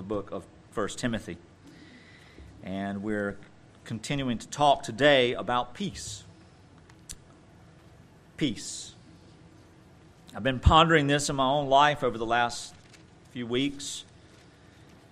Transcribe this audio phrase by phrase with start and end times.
[0.00, 1.36] the book of 1 Timothy.
[2.62, 3.36] And we're
[3.84, 6.24] continuing to talk today about peace.
[8.38, 8.94] Peace.
[10.34, 12.74] I've been pondering this in my own life over the last
[13.32, 14.06] few weeks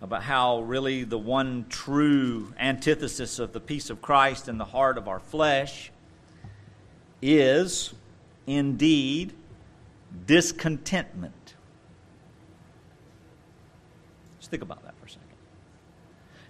[0.00, 4.96] about how really the one true antithesis of the peace of Christ in the heart
[4.96, 5.92] of our flesh
[7.20, 7.92] is
[8.46, 9.34] indeed
[10.24, 11.34] discontentment.
[14.48, 15.28] Just think about that for a second.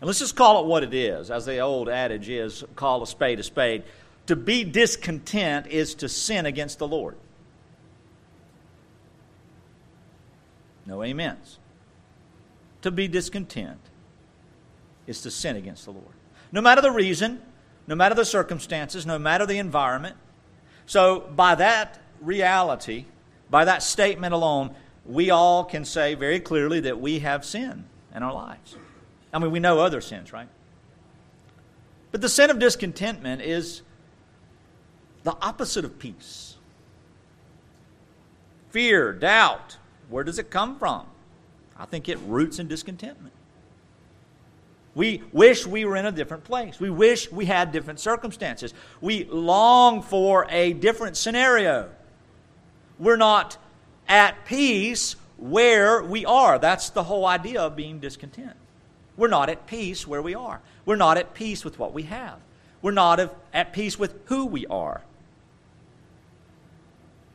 [0.00, 3.06] And let's just call it what it is, as the old adage is call a
[3.08, 3.82] spade a spade.
[4.26, 7.16] To be discontent is to sin against the Lord.
[10.86, 11.58] No amens.
[12.82, 13.80] To be discontent
[15.08, 16.14] is to sin against the Lord.
[16.52, 17.42] No matter the reason,
[17.88, 20.14] no matter the circumstances, no matter the environment.
[20.86, 23.06] So, by that reality,
[23.50, 24.76] by that statement alone,
[25.08, 28.76] we all can say very clearly that we have sin in our lives.
[29.32, 30.48] I mean, we know other sins, right?
[32.12, 33.82] But the sin of discontentment is
[35.24, 36.56] the opposite of peace.
[38.70, 39.78] Fear, doubt,
[40.10, 41.06] where does it come from?
[41.78, 43.32] I think it roots in discontentment.
[44.94, 46.80] We wish we were in a different place.
[46.80, 48.74] We wish we had different circumstances.
[49.00, 51.88] We long for a different scenario.
[52.98, 53.56] We're not
[54.08, 56.58] at peace where we are.
[56.58, 58.56] That's the whole idea of being discontent.
[59.16, 60.60] We're not at peace where we are.
[60.84, 62.40] We're not at peace with what we have.
[62.80, 63.20] We're not
[63.52, 65.02] at peace with who we are.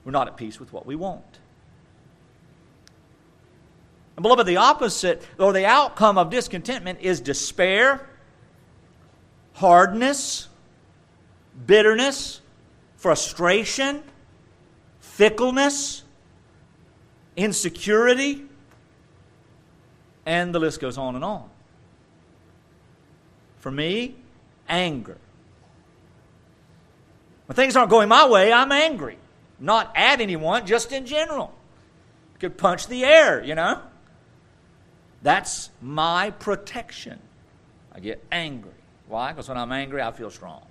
[0.05, 1.39] We're not at peace with what we want.
[4.15, 8.07] And beloved, the opposite or the outcome of discontentment is despair,
[9.53, 10.47] hardness,
[11.65, 12.41] bitterness,
[12.95, 14.03] frustration,
[14.99, 16.02] fickleness,
[17.35, 18.45] insecurity,
[20.25, 21.49] and the list goes on and on.
[23.59, 24.15] For me,
[24.67, 25.17] anger.
[27.45, 29.17] When things aren't going my way, I'm angry.
[29.59, 31.53] Not at anyone, just in general.
[32.39, 33.81] could punch the air, you know?
[35.21, 37.19] That's my protection.
[37.93, 38.71] I get angry.
[39.07, 39.31] Why?
[39.31, 40.63] Because when I'm angry, I feel strong.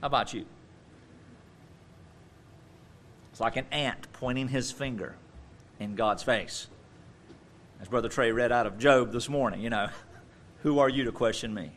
[0.00, 0.44] How about you?
[3.30, 5.14] It's like an ant pointing his finger
[5.80, 6.68] in God's face.
[7.80, 9.88] As Brother Trey read out of Job this morning, you know,
[10.62, 11.72] who are you to question me?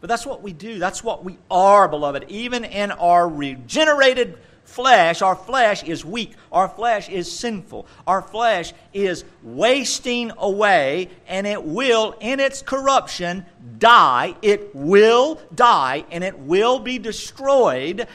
[0.00, 0.78] But that's what we do.
[0.78, 2.26] That's what we are, beloved.
[2.28, 6.34] Even in our regenerated flesh, our flesh is weak.
[6.52, 7.86] Our flesh is sinful.
[8.06, 13.46] Our flesh is wasting away, and it will, in its corruption,
[13.78, 14.36] die.
[14.42, 18.06] It will die, and it will be destroyed.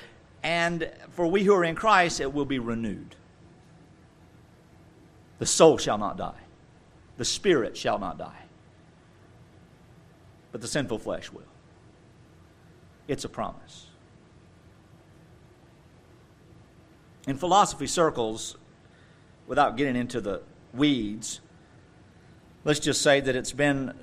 [0.44, 3.16] And for we who are in Christ, it will be renewed.
[5.40, 6.42] The soul shall not die,
[7.18, 8.44] the spirit shall not die,
[10.52, 11.44] but the sinful flesh will.
[13.08, 13.88] It's a promise.
[17.26, 18.58] In philosophy circles,
[19.48, 20.42] without getting into the
[20.74, 21.42] weeds,
[22.64, 23.94] let's just say that it's been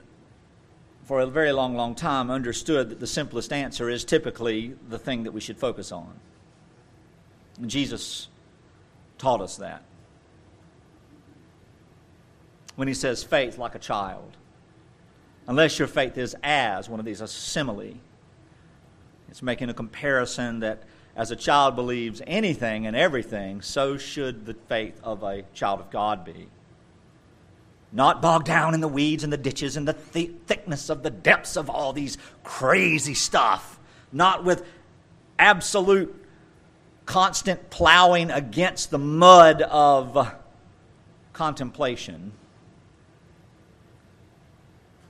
[1.04, 5.22] for a very long, long time understood that the simplest answer is typically the thing
[5.22, 6.18] that we should focus on.
[7.60, 8.28] And Jesus
[9.18, 9.82] taught us that.
[12.76, 14.36] When he says faith like a child,
[15.48, 17.94] unless your faith is as one of these, a simile,
[19.28, 20.82] it's making a comparison that
[21.16, 25.90] as a child believes anything and everything, so should the faith of a child of
[25.90, 26.48] God be.
[27.92, 31.10] Not bogged down in the weeds and the ditches and the th- thickness of the
[31.10, 33.78] depths of all these crazy stuff.
[34.12, 34.66] Not with
[35.38, 36.14] absolute
[37.06, 40.34] constant plowing against the mud of
[41.32, 42.32] contemplation,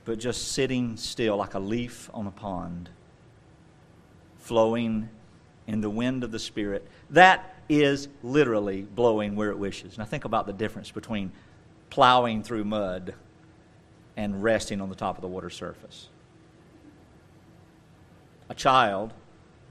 [0.07, 2.89] but just sitting still like a leaf on a pond,
[4.37, 5.09] flowing
[5.67, 6.87] in the wind of the Spirit.
[7.09, 9.97] That is literally blowing where it wishes.
[9.97, 11.33] Now, think about the difference between
[11.89, 13.15] plowing through mud
[14.15, 16.07] and resting on the top of the water surface.
[18.47, 19.13] A child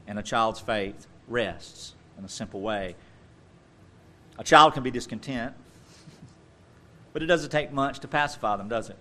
[0.06, 2.94] and a child's faith rests in a simple way.
[4.38, 5.54] A child can be discontent,
[7.14, 8.98] but it doesn't take much to pacify them, does it?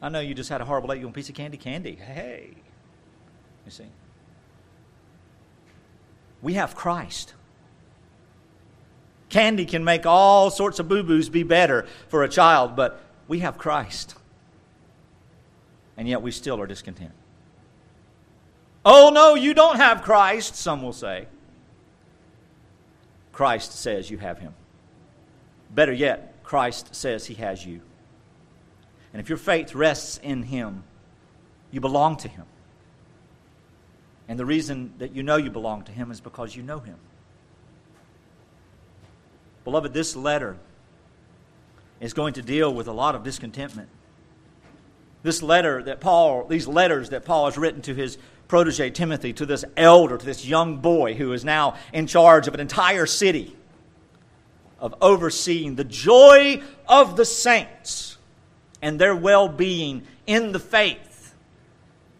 [0.00, 0.96] I know you just had a horrible day.
[0.96, 1.56] You want a piece of candy?
[1.56, 1.96] Candy.
[1.96, 2.50] Hey.
[3.64, 3.86] You see?
[6.40, 7.34] We have Christ.
[9.28, 13.40] Candy can make all sorts of boo boos be better for a child, but we
[13.40, 14.14] have Christ.
[15.96, 17.12] And yet we still are discontent.
[18.84, 21.26] Oh, no, you don't have Christ, some will say.
[23.32, 24.54] Christ says you have him.
[25.70, 27.80] Better yet, Christ says he has you.
[29.18, 30.84] And if your faith rests in Him,
[31.72, 32.44] you belong to Him.
[34.28, 36.94] And the reason that you know you belong to Him is because you know Him.
[39.64, 40.56] Beloved, this letter
[41.98, 43.88] is going to deal with a lot of discontentment.
[45.24, 49.44] This letter that Paul, these letters that Paul has written to his protege Timothy, to
[49.44, 53.56] this elder, to this young boy who is now in charge of an entire city,
[54.78, 58.07] of overseeing the joy of the saints
[58.82, 61.34] and their well being in the faith.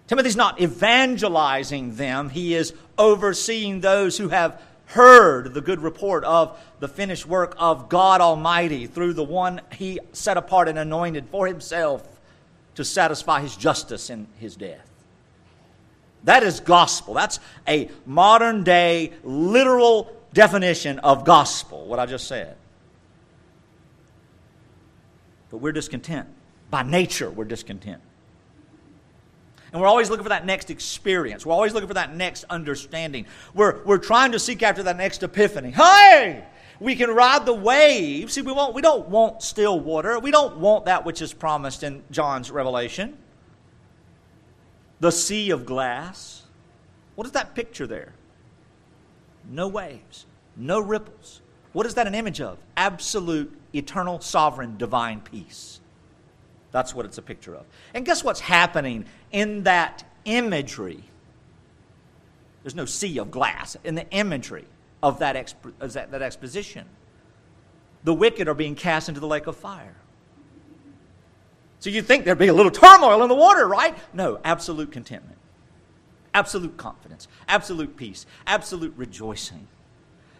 [0.06, 6.58] Timothy's not evangelizing them, he is overseeing those who have heard the good report of
[6.80, 11.46] the finished work of God Almighty through the one he set apart and anointed for
[11.46, 12.18] himself
[12.74, 14.88] to satisfy his justice in his death.
[16.24, 17.14] That is gospel.
[17.14, 22.56] That's a modern day literal definition of gospel, what I just said.
[25.50, 26.28] But we're discontent.
[26.70, 28.02] By nature, we're discontent.
[29.72, 31.44] And we're always looking for that next experience.
[31.44, 33.26] We're always looking for that next understanding.
[33.54, 35.70] We're, we're trying to seek after that next epiphany.
[35.70, 36.44] Hey!
[36.80, 38.34] We can ride the waves.
[38.34, 40.18] See, we, won't, we don't want still water.
[40.18, 43.18] We don't want that which is promised in John's revelation.
[45.00, 46.42] The sea of glass.
[47.14, 48.12] What is that picture there?
[49.50, 50.26] No waves,
[50.56, 51.40] no ripples.
[51.72, 52.58] What is that an image of?
[52.76, 55.77] Absolute, eternal, sovereign, divine peace.
[56.78, 57.66] That's what it's a picture of.
[57.92, 61.02] And guess what's happening in that imagery?
[62.62, 63.76] There's no sea of glass.
[63.82, 64.64] In the imagery
[65.02, 66.86] of that, that, that exposition,
[68.04, 69.96] the wicked are being cast into the lake of fire.
[71.80, 73.98] So you'd think there'd be a little turmoil in the water, right?
[74.14, 75.38] No, absolute contentment,
[76.32, 79.66] absolute confidence, absolute peace, absolute rejoicing.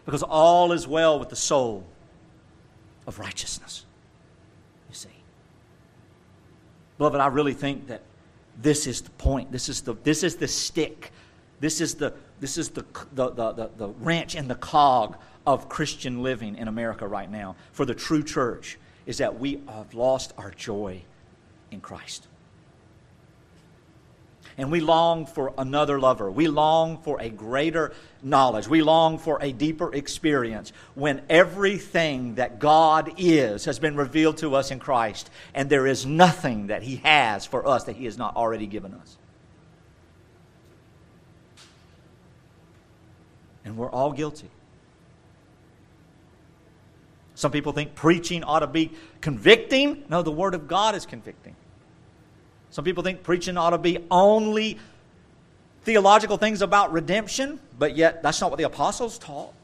[0.04, 1.84] Because all is well with the soul
[3.08, 3.86] of righteousness.
[4.88, 5.08] You see.
[6.98, 8.02] Beloved, I really think that
[8.60, 9.52] this is the point.
[9.52, 11.12] This is the, this is the stick.
[11.60, 12.84] This is the, this is the,
[13.14, 15.16] the, the, the, wrench and the cog
[15.46, 19.94] of Christian living in America right now for the true church is that we have
[19.94, 21.00] lost our joy
[21.70, 22.26] in Christ.
[24.58, 26.28] And we long for another lover.
[26.28, 27.92] We long for a greater
[28.24, 28.66] knowledge.
[28.66, 34.56] We long for a deeper experience when everything that God is has been revealed to
[34.56, 38.18] us in Christ, and there is nothing that He has for us that He has
[38.18, 39.16] not already given us.
[43.64, 44.50] And we're all guilty.
[47.36, 48.90] Some people think preaching ought to be
[49.20, 50.02] convicting.
[50.08, 51.54] No, the Word of God is convicting.
[52.70, 54.78] Some people think preaching ought to be only
[55.82, 59.54] theological things about redemption, but yet that's not what the apostles taught.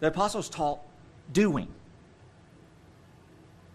[0.00, 0.80] The apostles taught
[1.32, 1.68] doing.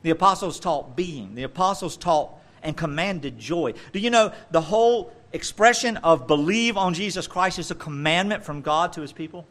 [0.03, 1.35] The apostles taught being.
[1.35, 2.31] The apostles taught
[2.63, 3.73] and commanded joy.
[3.93, 8.61] Do you know the whole expression of believe on Jesus Christ is a commandment from
[8.61, 9.45] God to his people?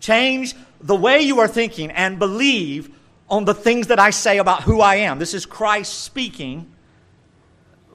[0.00, 2.94] Change the way you are thinking and believe
[3.28, 5.18] on the things that I say about who I am.
[5.18, 6.70] This is Christ speaking.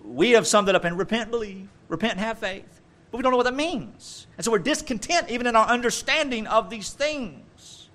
[0.03, 2.81] We have summed it up in repent, believe, repent, have faith.
[3.11, 4.27] But we don't know what that means.
[4.37, 7.89] And so we're discontent even in our understanding of these things.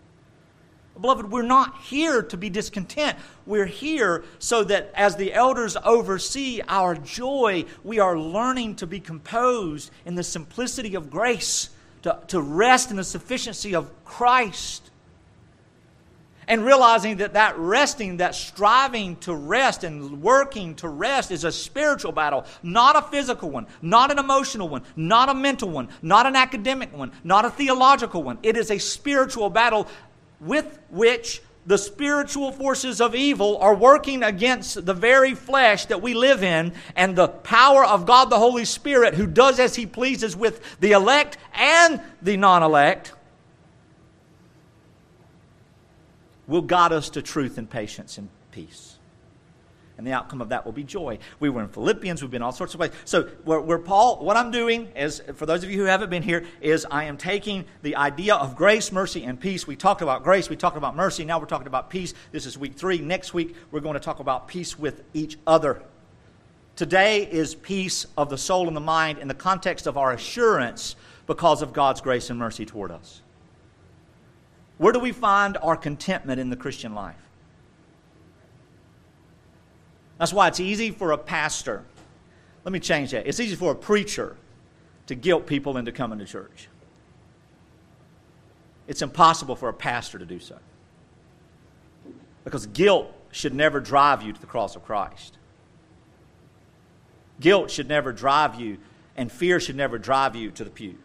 [1.00, 3.18] Beloved, we're not here to be discontent.
[3.46, 9.00] We're here so that as the elders oversee our joy, we are learning to be
[9.00, 11.70] composed in the simplicity of grace,
[12.02, 14.83] to, to rest in the sufficiency of Christ
[16.48, 21.52] and realizing that that resting, that striving to rest and working to rest is a
[21.52, 26.26] spiritual battle, not a physical one, not an emotional one, not a mental one, not
[26.26, 28.38] an academic one, not a theological one.
[28.42, 29.86] It is a spiritual battle
[30.40, 36.14] with which the spiritual forces of evil are working against the very flesh that we
[36.14, 40.36] live in, and the power of God the Holy Spirit, who does as he pleases
[40.36, 43.12] with the elect and the non elect
[46.46, 48.98] will guide us to truth and patience and peace.
[49.96, 51.18] And the outcome of that will be joy.
[51.38, 52.90] We were in Philippians, we've been all sorts of ways.
[53.04, 56.22] So, where, where, Paul, what I'm doing is, for those of you who haven't been
[56.22, 59.68] here, is I am taking the idea of grace, mercy, and peace.
[59.68, 62.12] We talked about grace, we talked about mercy, now we're talking about peace.
[62.32, 62.98] This is week three.
[62.98, 65.80] Next week, we're going to talk about peace with each other.
[66.74, 70.96] Today is peace of the soul and the mind in the context of our assurance
[71.28, 73.22] because of God's grace and mercy toward us.
[74.78, 77.16] Where do we find our contentment in the Christian life?
[80.18, 81.84] That's why it's easy for a pastor.
[82.64, 83.26] Let me change that.
[83.26, 84.36] It's easy for a preacher
[85.06, 86.68] to guilt people into coming to church.
[88.86, 90.58] It's impossible for a pastor to do so.
[92.44, 95.38] Because guilt should never drive you to the cross of Christ.
[97.40, 98.78] Guilt should never drive you,
[99.16, 100.96] and fear should never drive you to the pew.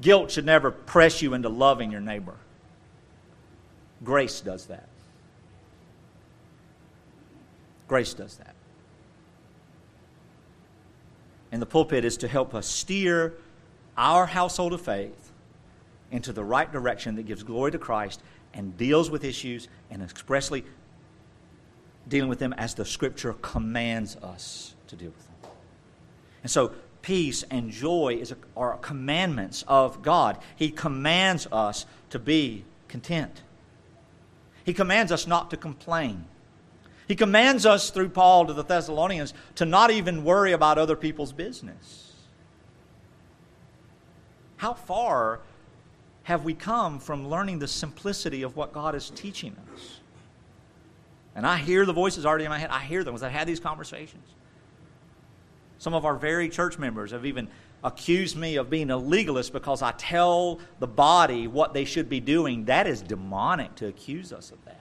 [0.00, 2.34] Guilt should never press you into loving your neighbor.
[4.04, 4.88] Grace does that.
[7.88, 8.54] Grace does that.
[11.50, 13.34] And the pulpit is to help us steer
[13.96, 15.32] our household of faith
[16.10, 20.64] into the right direction that gives glory to Christ and deals with issues and expressly
[22.08, 25.50] dealing with them as the Scripture commands us to deal with them.
[26.42, 30.38] And so, peace and joy is a, are commandments of God.
[30.56, 33.42] He commands us to be content.
[34.64, 36.24] He commands us not to complain.
[37.06, 41.32] He commands us through Paul to the Thessalonians to not even worry about other people's
[41.32, 42.12] business.
[44.56, 45.40] How far
[46.22, 50.00] have we come from learning the simplicity of what God is teaching us?
[51.34, 52.70] And I hear the voices already in my head.
[52.70, 54.26] I hear them as I had these conversations.
[55.78, 57.48] Some of our very church members have even
[57.84, 62.18] accused me of being a legalist because I tell the body what they should be
[62.18, 62.64] doing.
[62.64, 64.80] That is demonic to accuse us of that.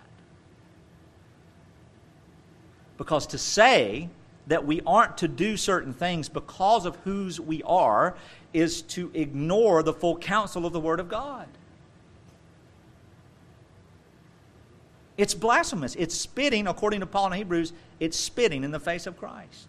[2.97, 4.07] Because to say
[4.47, 8.15] that we aren't to do certain things because of whose we are
[8.53, 11.47] is to ignore the full counsel of the Word of God.
[15.17, 15.95] It's blasphemous.
[15.95, 19.67] It's spitting, according to Paul in Hebrews, it's spitting in the face of Christ.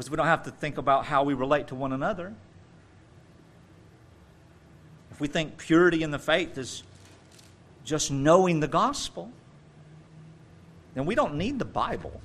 [0.00, 2.32] Because we don't have to think about how we relate to one another.
[5.10, 6.84] If we think purity in the faith is
[7.84, 9.30] just knowing the gospel,
[10.94, 12.18] then we don't need the Bible.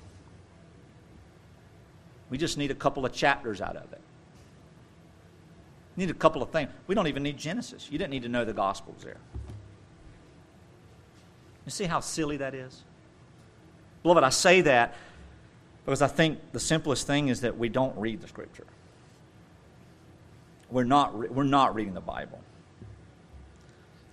[2.30, 4.02] We just need a couple of chapters out of it.
[5.98, 6.70] We need a couple of things.
[6.88, 7.90] We don't even need Genesis.
[7.92, 9.18] You didn't need to know the Gospels there.
[11.66, 12.86] You see how silly that is?
[14.02, 14.96] Beloved, I say that
[15.86, 18.66] because I think the simplest thing is that we don't read the Scripture.
[20.72, 22.42] We're not, we're not reading the Bible.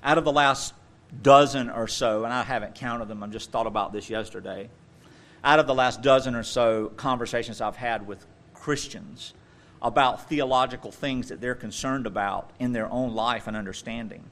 [0.04, 0.74] Out of the last
[1.22, 4.68] dozen or so, and I haven't counted them, I just thought about this yesterday.
[5.42, 9.32] Out of the last dozen or so conversations I've had with Christians
[9.80, 14.22] about theological things that they're concerned about in their own life and understanding,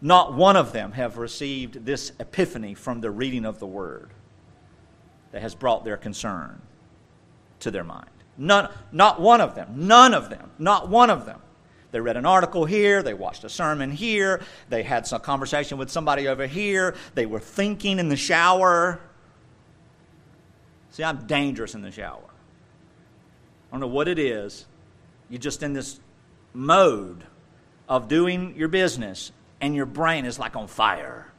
[0.00, 4.10] not one of them have received this epiphany from the reading of the Word
[5.32, 6.60] that has brought their concern
[7.60, 8.10] to their mind.
[8.38, 9.68] None, not one of them.
[9.74, 10.50] None of them.
[10.58, 11.40] Not one of them.
[11.92, 15.90] They read an article here, they watched a sermon here, they had some conversation with
[15.90, 19.00] somebody over here, they were thinking in the shower.
[20.90, 22.20] See, I'm dangerous in the shower.
[22.22, 24.66] I don't know what it is.
[25.30, 26.00] You're just in this
[26.52, 27.24] mode
[27.88, 31.32] of doing your business, and your brain is like on fire.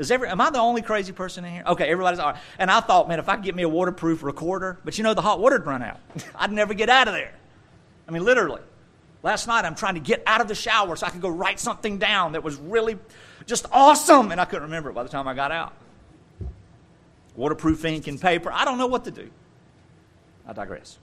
[0.00, 1.62] Is every, am I the only crazy person in here?
[1.66, 2.40] Okay, everybody's all right.
[2.58, 5.12] And I thought, man, if I could get me a waterproof recorder, but you know,
[5.12, 6.00] the hot water'd run out.
[6.34, 7.34] I'd never get out of there.
[8.08, 8.62] I mean, literally.
[9.22, 11.60] Last night, I'm trying to get out of the shower so I could go write
[11.60, 12.98] something down that was really
[13.44, 15.74] just awesome, and I couldn't remember it by the time I got out.
[17.36, 18.50] Waterproof ink and paper.
[18.50, 19.28] I don't know what to do.
[20.48, 20.98] I digress.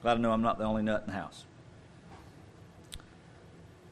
[0.00, 1.44] Glad to know I'm not the only nut in the house.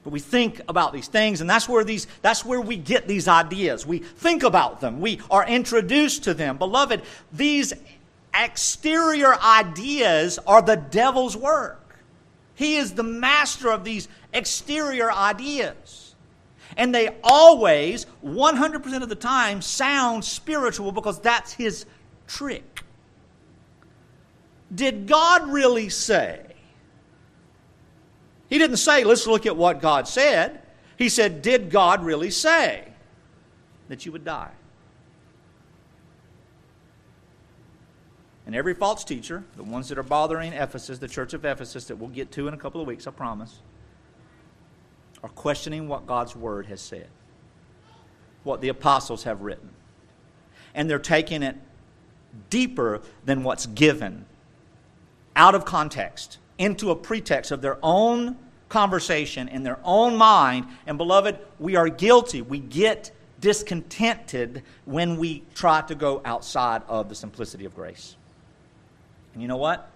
[0.06, 3.26] But we think about these things, and that's where these that's where we get these
[3.26, 3.84] ideas.
[3.84, 5.00] We think about them.
[5.00, 6.58] We are introduced to them.
[6.58, 7.72] Beloved, these
[8.32, 11.98] exterior ideas are the devil's work.
[12.54, 16.14] He is the master of these exterior ideas.
[16.76, 21.84] And they always, 100% of the time, sound spiritual because that's his
[22.28, 22.84] trick.
[24.72, 26.45] Did God really say?
[28.48, 30.62] He didn't say, let's look at what God said.
[30.96, 32.84] He said, did God really say
[33.88, 34.52] that you would die?
[38.46, 41.96] And every false teacher, the ones that are bothering Ephesus, the church of Ephesus, that
[41.96, 43.58] we'll get to in a couple of weeks, I promise,
[45.24, 47.08] are questioning what God's word has said,
[48.44, 49.70] what the apostles have written.
[50.74, 51.56] And they're taking it
[52.48, 54.26] deeper than what's given,
[55.34, 58.36] out of context, into a pretext of their own
[58.68, 60.66] conversation in their own mind.
[60.86, 62.42] And beloved, we are guilty.
[62.42, 68.16] We get discontented when we try to go outside of the simplicity of grace.
[69.34, 69.90] And you know what?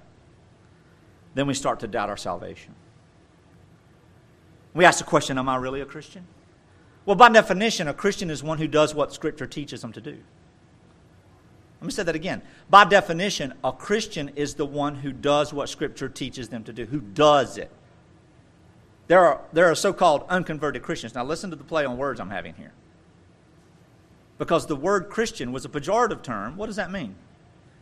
[1.35, 2.75] Then we start to doubt our salvation.
[4.75, 6.27] We ask the question Am I really a Christian?
[7.07, 10.19] Well, by definition, a Christian is one who does what Scripture teaches them to do.
[11.81, 12.43] Let me say that again.
[12.69, 16.85] By definition, a Christian is the one who does what Scripture teaches them to do,
[16.85, 17.71] who does it.
[19.09, 21.15] there are, there are so called unconverted Christians.
[21.15, 22.73] Now, listen to the play on words I'm having here.
[24.37, 26.57] Because the word Christian was a pejorative term.
[26.57, 27.15] What does that mean?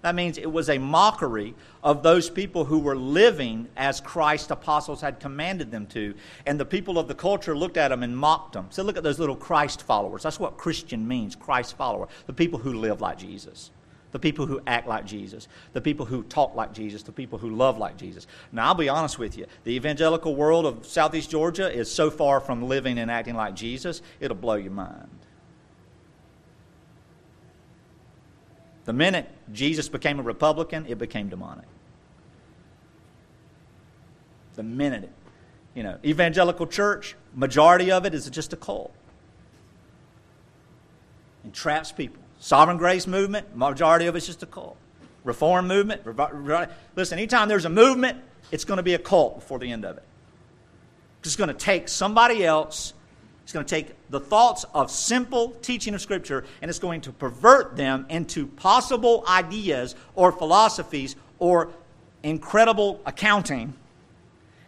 [0.03, 5.01] That means it was a mockery of those people who were living as Christ's apostles
[5.01, 6.15] had commanded them to.
[6.47, 8.69] And the people of the culture looked at them and mocked them.
[8.71, 10.23] So look at those little Christ followers.
[10.23, 12.07] That's what Christian means, Christ follower.
[12.27, 13.73] The people who live like Jesus.
[14.11, 17.51] The people who act like Jesus, the people who talk like Jesus, the people who
[17.51, 18.27] love like Jesus.
[18.53, 19.47] Now, I'll be honest with you.
[19.65, 24.01] The evangelical world of Southeast Georgia is so far from living and acting like Jesus,
[24.19, 25.11] it'll blow your mind.
[28.87, 31.67] The minute Jesus became a Republican, it became demonic.
[34.55, 35.13] The minute it,
[35.75, 38.95] you know, evangelical church, majority of it is just a cult.
[41.45, 42.23] Entraps people.
[42.41, 44.77] Sovereign grace movement, majority of it's just a cult.
[45.25, 46.03] Reform movement,
[46.97, 48.19] listen, anytime there's a movement,
[48.51, 50.05] it's going to be a cult before the end of it.
[51.23, 52.95] It's going to take somebody else
[53.49, 57.13] it's going to take the thoughts of simple teaching of Scripture and it's going to
[57.13, 61.71] pervert them into possible ideas or philosophies or
[62.23, 63.73] incredible accounting.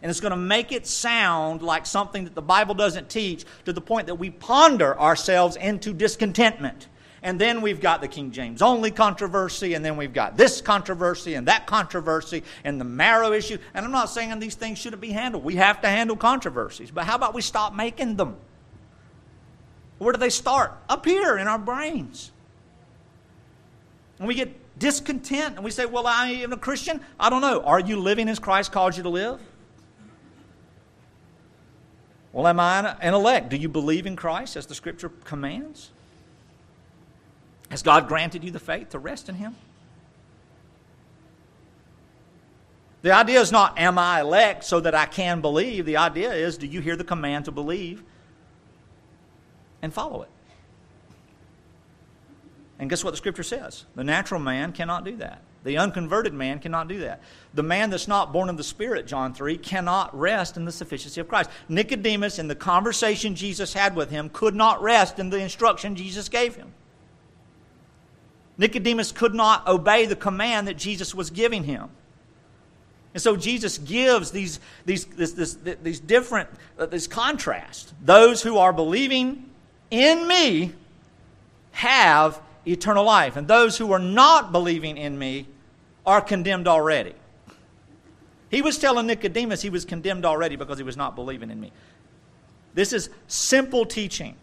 [0.01, 3.71] And it's going to make it sound like something that the Bible doesn't teach to
[3.71, 6.87] the point that we ponder ourselves into discontentment.
[7.23, 11.35] And then we've got the King James only controversy, and then we've got this controversy
[11.35, 13.59] and that controversy and the marrow issue.
[13.75, 15.43] And I'm not saying these things shouldn't be handled.
[15.43, 16.89] We have to handle controversies.
[16.89, 18.37] But how about we stop making them?
[19.99, 20.73] Where do they start?
[20.89, 22.31] Up here in our brains.
[24.17, 27.01] And we get discontent and we say, Well, I am a Christian.
[27.19, 27.61] I don't know.
[27.61, 29.39] Are you living as Christ called you to live?
[32.33, 33.49] Well, am I an elect?
[33.49, 35.91] Do you believe in Christ as the Scripture commands?
[37.71, 39.55] Has God granted you the faith to rest in Him?
[43.01, 45.85] The idea is not, am I elect so that I can believe?
[45.85, 48.03] The idea is, do you hear the command to believe
[49.81, 50.29] and follow it.
[52.79, 53.85] And guess what the scripture says?
[53.95, 55.41] The natural man cannot do that.
[55.63, 57.21] The unconverted man cannot do that.
[57.53, 61.21] The man that's not born of the Spirit, John 3, cannot rest in the sufficiency
[61.21, 61.51] of Christ.
[61.69, 66.29] Nicodemus, in the conversation Jesus had with him, could not rest in the instruction Jesus
[66.29, 66.73] gave him.
[68.61, 71.89] Nicodemus could not obey the command that Jesus was giving him.
[73.15, 76.47] And so Jesus gives these, these, this, this, these different,
[76.77, 77.91] uh, this contrast.
[78.03, 79.49] Those who are believing
[79.89, 80.73] in me
[81.71, 83.35] have eternal life.
[83.35, 85.47] And those who are not believing in me
[86.05, 87.15] are condemned already.
[88.51, 91.71] He was telling Nicodemus he was condemned already because he was not believing in me.
[92.75, 94.35] This is simple teaching.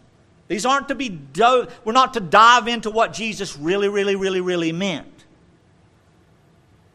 [0.49, 4.41] These aren't to be, do- we're not to dive into what Jesus really, really, really,
[4.41, 5.19] really meant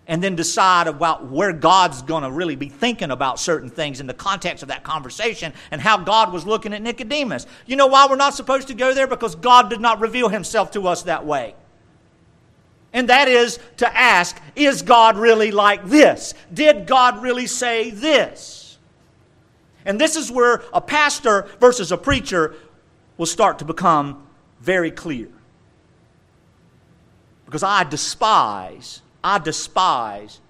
[0.06, 4.06] and then decide about where God's going to really be thinking about certain things in
[4.06, 7.46] the context of that conversation and how God was looking at Nicodemus.
[7.64, 9.06] You know why we're not supposed to go there?
[9.06, 11.54] Because God did not reveal himself to us that way.
[12.92, 16.34] And that is to ask, is God really like this?
[16.52, 18.78] Did God really say this?
[19.84, 22.54] And this is where a pastor versus a preacher
[23.16, 24.26] will start to become
[24.60, 25.28] very clear.
[27.44, 30.40] Because I despise I despise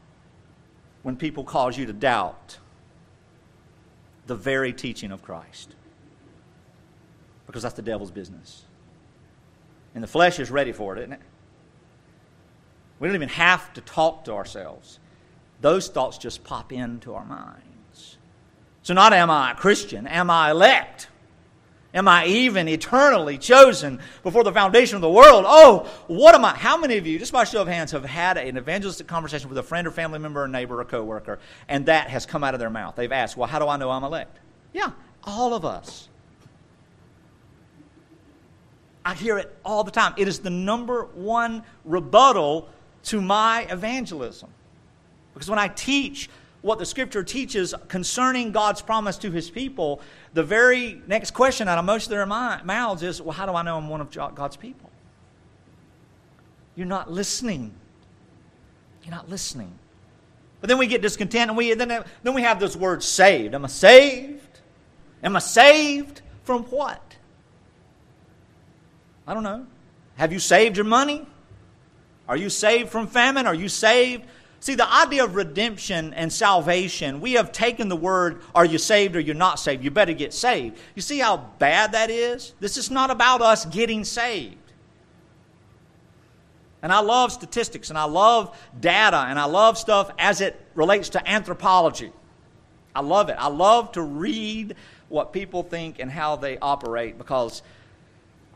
[1.05, 2.59] when people cause you to doubt
[4.27, 5.77] the very teaching of Christ.
[7.46, 8.64] Because that's the devil's business.
[9.94, 11.20] And the flesh is ready for it, isn't it?
[12.98, 14.98] We don't even have to talk to ourselves.
[15.61, 18.16] Those thoughts just pop into our minds.
[18.83, 21.09] So, not am I a Christian, am I elect?
[21.94, 25.44] Am I even eternally chosen before the foundation of the world?
[25.46, 26.52] Oh, what am I?
[26.52, 29.59] How many of you, just by show of hands, have had an evangelistic conversation with
[29.59, 32.59] a friend or family member, or neighbor, or coworker, and that has come out of
[32.59, 32.96] their mouth?
[32.96, 34.40] They've asked, Well, how do I know I'm elect?
[34.72, 34.90] Yeah,
[35.22, 36.09] all of us.
[39.04, 40.14] I hear it all the time.
[40.16, 42.68] It is the number one rebuttal
[43.04, 44.50] to my evangelism.
[45.35, 46.28] Because when I teach
[46.62, 50.00] what the scripture teaches concerning God's promise to his people,
[50.35, 53.62] the very next question out of most of their mouths is, Well, how do I
[53.62, 54.90] know I'm one of God's people?
[56.75, 57.73] You're not listening.
[59.05, 59.73] You're not listening.
[60.61, 61.88] But then we get discontent and we, then,
[62.23, 63.55] then we have those words saved.
[63.55, 64.61] Am I saved?
[65.23, 67.16] Am I saved from what?
[69.27, 69.66] I don't know.
[70.16, 71.27] Have you saved your money?
[72.29, 73.47] Are you saved from famine?
[73.47, 74.25] Are you saved
[74.64, 79.14] See, the idea of redemption and salvation, we have taken the word, are you saved
[79.14, 79.85] or you're not saved?
[79.85, 80.79] You better get saved.
[80.94, 82.55] You see how bad that is?
[82.61, 84.57] This is not about us getting saved.
[86.81, 91.11] And I love statistics and I love data and I love stuff as it relates
[91.11, 92.11] to anthropology.
[92.94, 93.37] I love it.
[93.38, 94.77] I love to read
[95.11, 97.61] what people think and how they operate because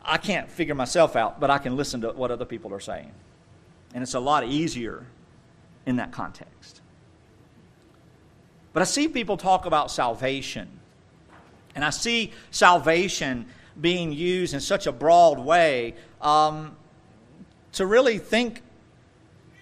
[0.03, 3.11] I can't figure myself out, but I can listen to what other people are saying.
[3.93, 5.05] And it's a lot easier
[5.89, 6.81] in that context.
[8.73, 10.69] But I see people talk about salvation.
[11.73, 13.47] And I see salvation
[13.81, 16.75] being used in such a broad way um,
[17.73, 18.61] to really think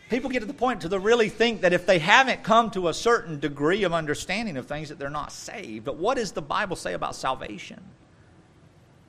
[0.10, 2.90] people get to the point to the really think that if they haven't come to
[2.90, 5.86] a certain degree of understanding of things that they're not saved.
[5.86, 7.82] But what does the bible say about salvation?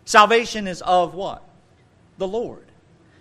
[0.04, 1.42] Salvation is of what?
[2.18, 2.66] The lord.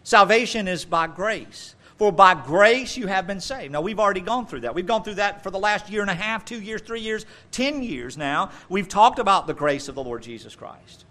[0.04, 4.46] Salvation is by grace for by grace you have been saved now we've already gone
[4.46, 6.82] through that we've gone through that for the last year and a half two years
[6.82, 11.06] three years ten years now we've talked about the grace of the lord jesus christ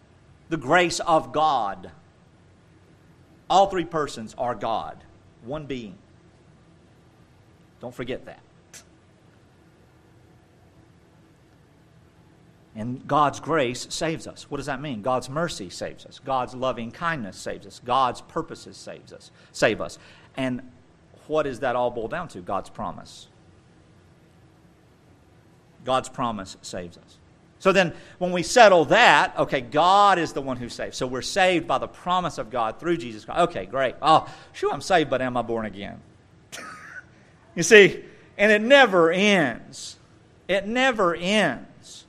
[0.49, 1.91] the grace of god
[3.51, 5.03] all three persons are god
[5.45, 5.97] one being
[7.81, 8.41] don't forget that.
[12.75, 14.51] And God's grace saves us.
[14.51, 15.01] What does that mean?
[15.01, 16.19] God's mercy saves us.
[16.19, 17.81] God's loving kindness saves us.
[17.85, 19.99] God's purposes saves us, save us.
[20.37, 20.61] And
[21.29, 22.41] what does that all boil down to?
[22.41, 23.29] God's promise.
[25.85, 27.19] God's promise saves us.
[27.59, 30.97] So then, when we settle that, okay, God is the one who saves.
[30.97, 33.41] So we're saved by the promise of God through Jesus Christ.
[33.49, 33.95] Okay, great.
[34.03, 36.01] Oh, sure, I'm saved, but am I born again?
[37.55, 38.05] You see,
[38.37, 39.97] and it never ends.
[40.47, 42.05] It never ends.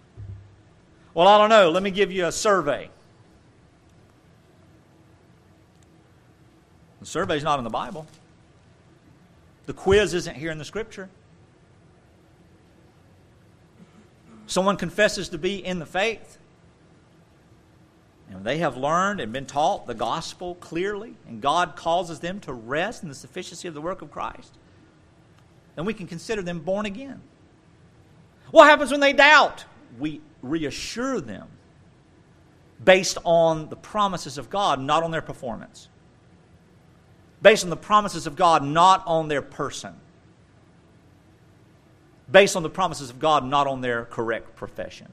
[1.13, 1.71] Well, I don't know.
[1.71, 2.89] Let me give you a survey.
[6.99, 8.05] The survey's not in the Bible.
[9.67, 11.09] The quiz isn't here in the Scripture.
[14.47, 16.39] Someone confesses to be in the faith.
[18.31, 22.51] And they have learned and been taught the gospel clearly, and God causes them to
[22.53, 24.57] rest in the sufficiency of the work of Christ
[25.77, 27.21] then we can consider them born again.
[28.49, 29.63] What happens when they doubt?
[29.99, 31.47] We reassure them
[32.83, 35.87] based on the promises of God, not on their performance.
[37.41, 39.93] Based on the promises of God, not on their person.
[42.29, 45.07] Based on the promises of God, not on their correct profession.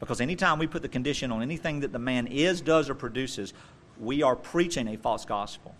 [0.00, 3.52] Because anytime we put the condition on anything that the man is, does, or produces,
[4.00, 5.74] we are preaching a false gospel.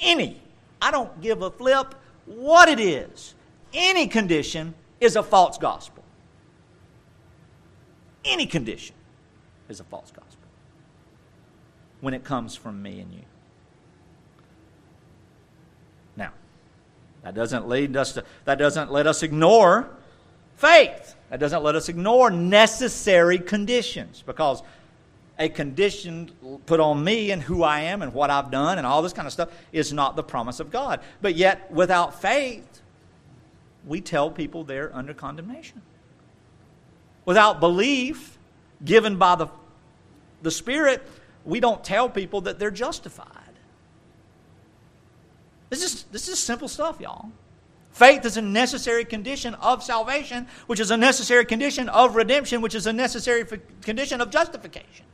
[0.00, 0.40] Any
[0.84, 1.94] I don't give a flip
[2.26, 3.34] what it is.
[3.72, 6.04] Any condition is a false gospel.
[8.22, 8.94] Any condition
[9.70, 10.48] is a false gospel
[12.02, 13.22] when it comes from me and you.
[16.16, 16.32] Now,
[17.24, 19.88] that doesn't lead us to that doesn't let us ignore
[20.56, 21.16] faith.
[21.30, 24.62] That doesn't let us ignore necessary conditions because
[25.38, 26.30] a condition
[26.66, 29.26] put on me and who I am and what I've done and all this kind
[29.26, 31.00] of stuff is not the promise of God.
[31.20, 32.82] But yet, without faith,
[33.86, 35.82] we tell people they're under condemnation.
[37.24, 38.38] Without belief
[38.84, 39.48] given by the,
[40.42, 41.02] the Spirit,
[41.44, 43.43] we don't tell people that they're justified.
[45.74, 47.30] This is, this is simple stuff, y'all.
[47.90, 52.76] Faith is a necessary condition of salvation, which is a necessary condition of redemption, which
[52.76, 53.44] is a necessary
[53.82, 55.04] condition of justification.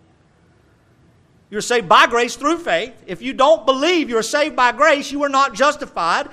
[1.49, 2.93] You're saved by grace through faith.
[3.07, 6.29] If you don't believe you're saved by grace, you are not justified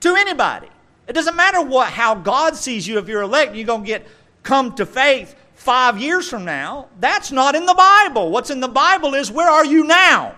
[0.00, 0.68] to anybody.
[1.06, 4.08] It doesn't matter what how God sees you if you're elect, you're going to get
[4.42, 6.88] come to faith 5 years from now.
[6.98, 8.32] That's not in the Bible.
[8.32, 10.34] What's in the Bible is where are you now?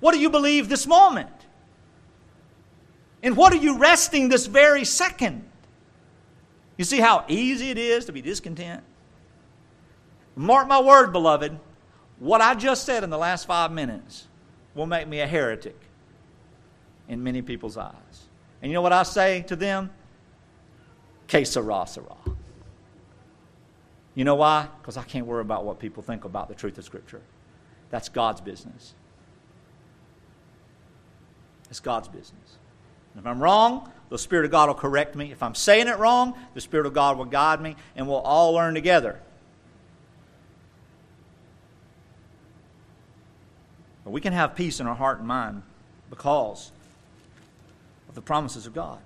[0.00, 1.30] What do you believe this moment?
[3.24, 5.48] And what are you resting this very second?
[6.76, 8.84] You see how easy it is to be discontent?
[10.36, 11.58] Mark my word, beloved.
[12.18, 14.26] What I just said in the last five minutes
[14.74, 15.76] will make me a heretic
[17.08, 18.26] in many people's eyes.
[18.60, 19.90] And you know what I say to them?
[21.26, 21.86] Que sera.
[24.14, 24.68] You know why?
[24.82, 27.22] Because I can't worry about what people think about the truth of Scripture.
[27.88, 28.92] That's God's business.
[31.70, 32.43] It's God's business.
[33.18, 35.32] If I'm wrong, the Spirit of God will correct me.
[35.32, 38.52] If I'm saying it wrong, the Spirit of God will guide me, and we'll all
[38.52, 39.20] learn together.
[44.04, 45.62] But we can have peace in our heart and mind
[46.10, 46.70] because
[48.08, 48.98] of the promises of God.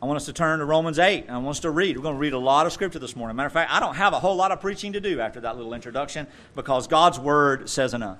[0.00, 1.96] I want us to turn to Romans 8 and I want us to read.
[1.96, 3.36] We're going to read a lot of scripture this morning.
[3.36, 5.56] Matter of fact, I don't have a whole lot of preaching to do after that
[5.56, 8.18] little introduction because God's word says enough.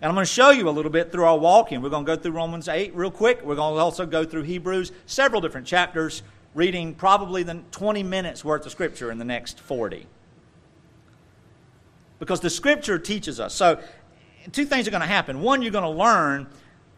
[0.00, 1.82] And I'm going to show you a little bit through our walking.
[1.82, 3.42] We're going to go through Romans 8 real quick.
[3.42, 6.22] We're going to also go through Hebrews, several different chapters,
[6.54, 10.06] reading probably the 20 minutes worth of scripture in the next 40.
[12.18, 13.54] Because the scripture teaches us.
[13.54, 13.80] So
[14.52, 15.42] two things are going to happen.
[15.42, 16.46] One, you're going to learn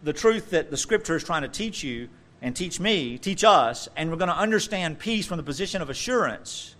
[0.03, 2.09] the truth that the Scripture is trying to teach you
[2.41, 5.91] and teach me, teach us, and we're going to understand peace from the position of
[5.91, 6.75] assurance.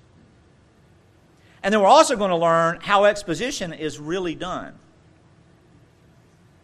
[1.63, 4.75] And then we're also going to learn how exposition is really done.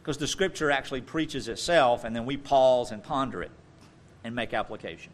[0.08, 3.50] Because the scripture actually preaches itself, and then we pause and ponder it
[4.24, 5.12] and make application.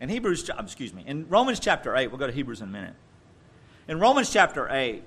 [0.00, 2.72] In Hebrews, um, excuse me, in Romans chapter 8, we'll go to Hebrews in a
[2.72, 2.94] minute.
[3.86, 5.04] In Romans chapter 8,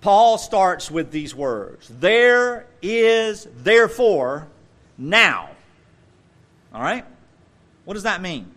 [0.00, 4.48] Paul starts with these words There is therefore
[4.98, 5.50] now.
[6.74, 7.04] All right?
[7.84, 8.50] What does that mean?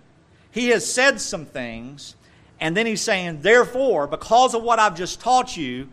[0.49, 2.15] He has said some things,
[2.59, 5.89] and then he's saying, Therefore, because of what I've just taught you,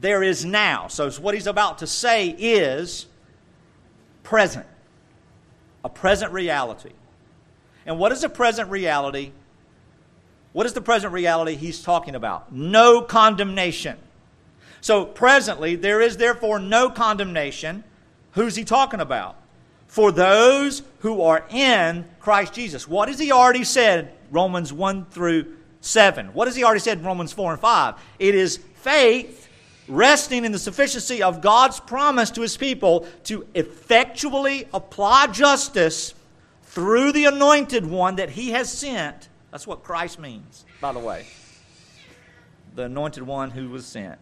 [0.00, 0.88] there is now.
[0.88, 3.06] So what he's about to say is
[4.22, 4.66] present,
[5.84, 6.92] a present reality.
[7.86, 9.32] And what is a present reality?
[10.52, 12.52] What is the present reality he's talking about?
[12.52, 13.96] No condemnation.
[14.80, 17.82] So presently, there is therefore no condemnation.
[18.32, 19.36] Who's he talking about?
[19.86, 22.86] For those who are in Christ Jesus.
[22.86, 24.12] What has he already said?
[24.30, 26.28] Romans 1 through 7.
[26.28, 27.94] What has he already said in Romans 4 and 5?
[28.18, 29.47] It is faith
[29.88, 36.14] resting in the sufficiency of God's promise to his people to effectually apply justice
[36.62, 39.28] through the anointed one that he has sent.
[39.50, 41.26] That's what Christ means, by the way.
[42.74, 44.18] The anointed one who was sent.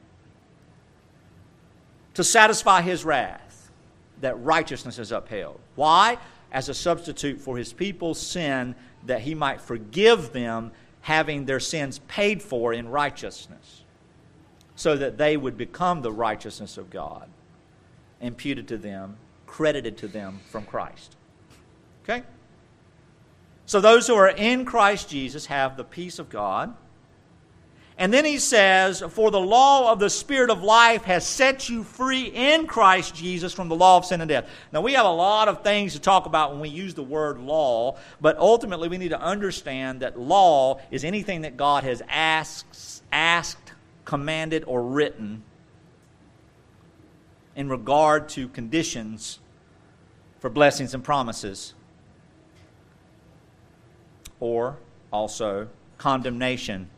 [2.14, 3.70] To satisfy his wrath,
[4.20, 5.60] that righteousness is upheld.
[5.74, 6.16] Why?
[6.50, 8.74] As a substitute for his people's sin,
[9.04, 13.82] that he might forgive them, having their sins paid for in righteousness,
[14.76, 17.28] so that they would become the righteousness of God,
[18.20, 21.16] imputed to them, credited to them from Christ.
[22.04, 22.22] Okay?
[23.64, 26.74] So those who are in Christ Jesus have the peace of God.
[27.98, 31.82] And then he says, For the law of the Spirit of life has set you
[31.82, 34.46] free in Christ Jesus from the law of sin and death.
[34.70, 37.38] Now, we have a lot of things to talk about when we use the word
[37.38, 43.02] law, but ultimately we need to understand that law is anything that God has asked,
[43.10, 43.65] asked
[44.06, 45.42] commanded, or written
[47.54, 49.40] in regard to conditions
[50.40, 51.74] for blessings and promises
[54.40, 54.76] or
[55.12, 56.88] also condemnation,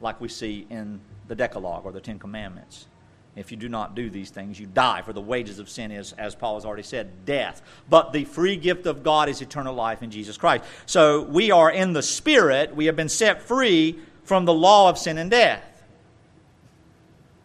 [0.00, 2.86] like we see in the Decalogue or the Ten Commandments.
[3.34, 6.12] If you do not do these things, you die, for the wages of sin is,
[6.14, 7.62] as Paul has already said, death.
[7.88, 10.64] But the free gift of God is eternal life in Jesus Christ.
[10.84, 14.98] So we are in the Spirit, we have been set free from the law of
[14.98, 15.71] sin and death.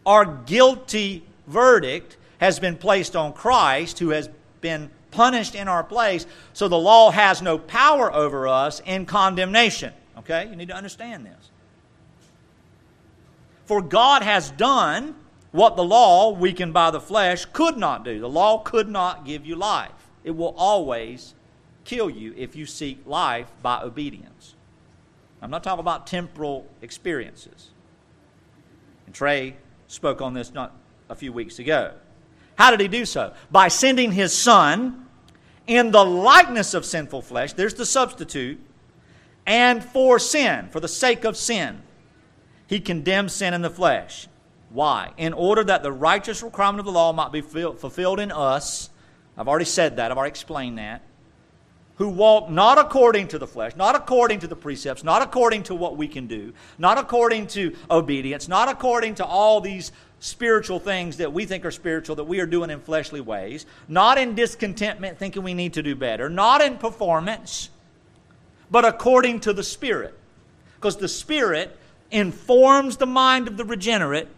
[0.08, 4.30] Our guilty verdict has been placed on Christ, who has
[4.62, 9.92] been punished in our place, so the law has no power over us in condemnation.
[10.16, 10.48] Okay?
[10.48, 11.50] You need to understand this.
[13.66, 15.14] For God has done
[15.52, 18.18] what the law, weakened by the flesh, could not do.
[18.18, 19.92] The law could not give you life,
[20.24, 21.34] it will always
[21.84, 24.54] kill you if you seek life by obedience.
[25.42, 27.72] I'm not talking about temporal experiences.
[29.04, 29.56] And Trey
[29.88, 30.76] spoke on this not
[31.10, 31.94] a few weeks ago.
[32.56, 33.34] How did he do so?
[33.50, 35.06] By sending his son
[35.66, 38.60] in the likeness of sinful flesh, there's the substitute,
[39.46, 41.82] and for sin, for the sake of sin.
[42.66, 44.28] He condemned sin in the flesh.
[44.70, 45.12] Why?
[45.16, 48.90] In order that the righteous requirement of the law might be fulfilled in us.
[49.36, 51.02] I've already said that, I've already explained that.
[51.98, 55.74] Who walk not according to the flesh, not according to the precepts, not according to
[55.74, 61.16] what we can do, not according to obedience, not according to all these spiritual things
[61.18, 65.18] that we think are spiritual that we are doing in fleshly ways, not in discontentment
[65.18, 67.70] thinking we need to do better, not in performance,
[68.70, 70.14] but according to the Spirit.
[70.76, 71.76] Because the Spirit
[72.10, 74.28] informs the mind of the regenerate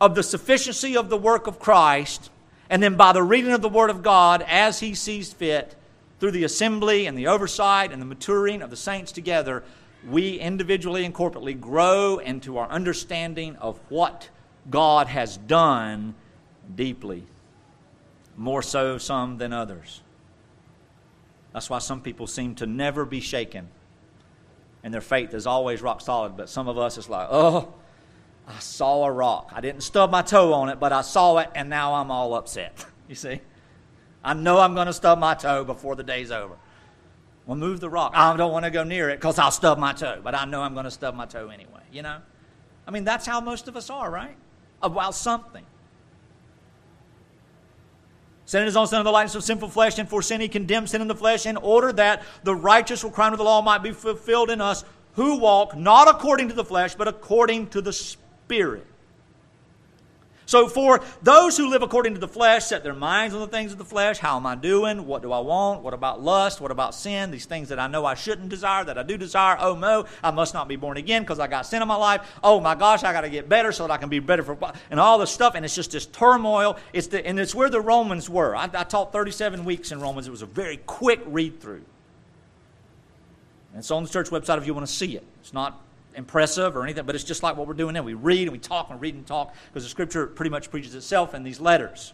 [0.00, 2.30] of the sufficiency of the work of Christ,
[2.70, 5.74] and then by the reading of the Word of God as He sees fit,
[6.20, 9.62] through the assembly and the oversight and the maturing of the saints together,
[10.08, 14.28] we individually and corporately grow into our understanding of what
[14.70, 16.14] God has done
[16.74, 17.24] deeply,
[18.36, 20.02] more so some than others.
[21.52, 23.68] That's why some people seem to never be shaken,
[24.84, 26.36] and their faith is always rock solid.
[26.36, 27.74] But some of us, it's like, oh,
[28.46, 29.50] I saw a rock.
[29.54, 32.34] I didn't stub my toe on it, but I saw it, and now I'm all
[32.34, 32.84] upset.
[33.08, 33.40] You see?
[34.22, 36.56] I know I'm going to stub my toe before the day's over.
[37.46, 38.12] Well, move the rock.
[38.14, 40.62] I don't want to go near it because I'll stub my toe, but I know
[40.62, 41.82] I'm going to stub my toe anyway.
[41.90, 42.18] You know?
[42.86, 44.36] I mean, that's how most of us are, right?
[44.82, 45.64] about something.
[48.46, 50.88] Sending his own son in the likeness of sinful flesh, and for sin he condemned
[50.88, 53.92] sin in the flesh, in order that the righteous requirement of the law might be
[53.92, 58.86] fulfilled in us, who walk not according to the flesh, but according to the Spirit.
[60.48, 63.70] So, for those who live according to the flesh, set their minds on the things
[63.70, 64.16] of the flesh.
[64.16, 65.04] How am I doing?
[65.06, 65.82] What do I want?
[65.82, 66.58] What about lust?
[66.58, 67.30] What about sin?
[67.30, 69.58] These things that I know I shouldn't desire, that I do desire.
[69.60, 72.26] Oh no, I must not be born again because I got sin in my life.
[72.42, 74.56] Oh my gosh, I got to get better so that I can be better for
[74.90, 75.54] and all this stuff.
[75.54, 76.78] And it's just this turmoil.
[76.94, 78.56] It's the, and it's where the Romans were.
[78.56, 80.28] I, I taught 37 weeks in Romans.
[80.28, 81.84] It was a very quick read through.
[83.72, 85.24] And it's on the church website if you want to see it.
[85.42, 85.78] It's not
[86.14, 88.02] impressive or anything, but it's just like what we're doing now.
[88.02, 90.94] We read and we talk and read and talk because the scripture pretty much preaches
[90.94, 92.12] itself in these letters.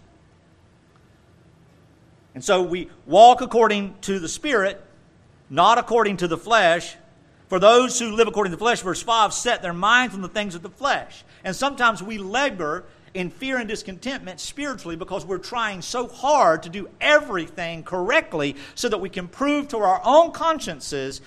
[2.34, 4.82] And so we walk according to the Spirit,
[5.48, 6.96] not according to the flesh.
[7.48, 10.28] For those who live according to the flesh, verse 5, set their minds on the
[10.28, 11.24] things of the flesh.
[11.44, 16.68] And sometimes we labor in fear and discontentment spiritually because we're trying so hard to
[16.68, 21.20] do everything correctly so that we can prove to our own consciences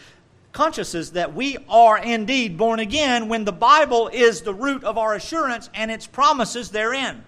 [0.57, 5.13] consciousness that we are indeed born again when the Bible is the root of our
[5.13, 7.23] assurance and its promises therein.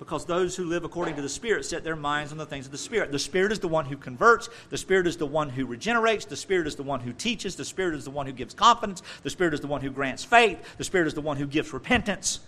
[0.00, 2.72] Because those who live according to the Spirit set their minds on the things of
[2.72, 3.12] the Spirit.
[3.12, 6.34] The Spirit is the one who converts, the Spirit is the one who regenerates, the
[6.34, 9.30] Spirit is the one who teaches, the Spirit is the one who gives confidence, the
[9.30, 12.40] Spirit is the one who grants faith, the Spirit is the one who gives repentance.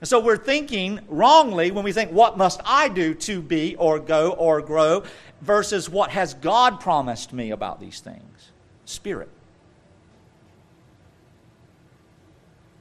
[0.00, 3.98] And so we're thinking wrongly when we think, what must I do to be or
[3.98, 5.04] go or grow,
[5.40, 8.50] versus what has God promised me about these things?
[8.84, 9.28] Spirit.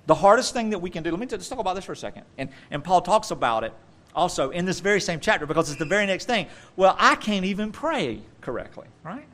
[0.08, 1.98] The hardest thing that we can do, let me just talk about this for a
[1.98, 2.24] second.
[2.38, 3.74] And, and Paul talks about it
[4.16, 6.48] also in this very same chapter because it's the very next thing.
[6.76, 9.28] Well, I can't even pray correctly, right?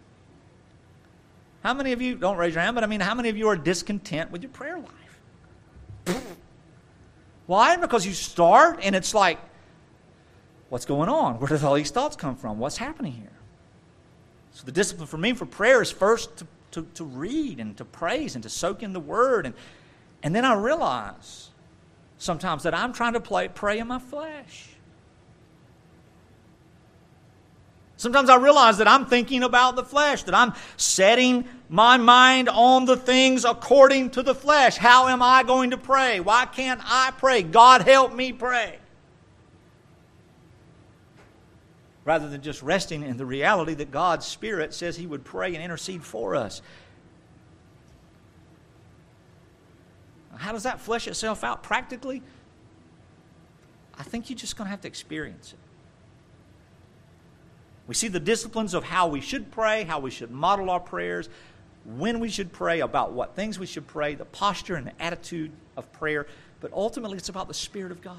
[1.63, 3.47] How many of you, don't raise your hand, but I mean, how many of you
[3.47, 6.19] are discontent with your prayer life?
[7.47, 7.77] Why?
[7.77, 9.39] Because you start and it's like,
[10.69, 11.39] what's going on?
[11.39, 12.59] Where did all these thoughts come from?
[12.59, 13.31] What's happening here?
[14.51, 17.85] So the discipline for me for prayer is first to, to, to read and to
[17.85, 19.45] praise and to soak in the word.
[19.45, 19.55] And,
[20.23, 21.49] and then I realize
[22.17, 24.69] sometimes that I'm trying to play, pray in my flesh.
[27.97, 32.85] Sometimes I realize that I'm thinking about the flesh, that I'm setting my mind on
[32.85, 34.77] the things according to the flesh.
[34.77, 36.19] How am I going to pray?
[36.19, 37.41] Why can't I pray?
[37.41, 38.79] God help me pray.
[42.05, 45.63] Rather than just resting in the reality that God's Spirit says He would pray and
[45.63, 46.61] intercede for us.
[50.37, 52.21] How does that flesh itself out practically?
[53.97, 55.59] I think you're just going to have to experience it.
[57.87, 61.29] We see the disciplines of how we should pray, how we should model our prayers,
[61.85, 65.51] when we should pray, about what things we should pray, the posture and the attitude
[65.77, 66.25] of prayer.
[66.61, 68.17] But ultimately, it's about the Spirit of God.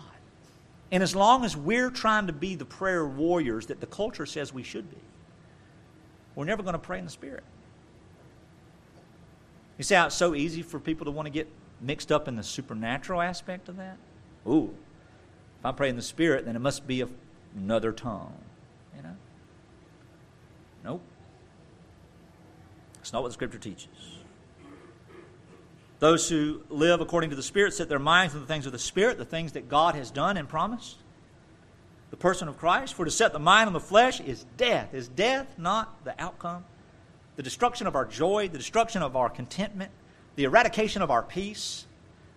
[0.92, 4.52] And as long as we're trying to be the prayer warriors that the culture says
[4.52, 5.00] we should be,
[6.34, 7.44] we're never going to pray in the Spirit.
[9.78, 11.48] You see how it's so easy for people to want to get
[11.80, 13.98] mixed up in the supernatural aspect of that?
[14.46, 14.74] Ooh,
[15.58, 17.04] if I pray in the Spirit, then it must be
[17.56, 18.34] another tongue.
[18.96, 19.16] You know?
[20.84, 21.02] Nope.
[23.00, 24.15] It's not what the Scripture teaches.
[25.98, 28.78] Those who live according to the Spirit set their minds on the things of the
[28.78, 30.96] Spirit, the things that God has done and promised.
[32.10, 34.94] The person of Christ, for to set the mind on the flesh is death.
[34.94, 36.64] Is death not the outcome?
[37.36, 39.90] The destruction of our joy, the destruction of our contentment,
[40.36, 41.86] the eradication of our peace,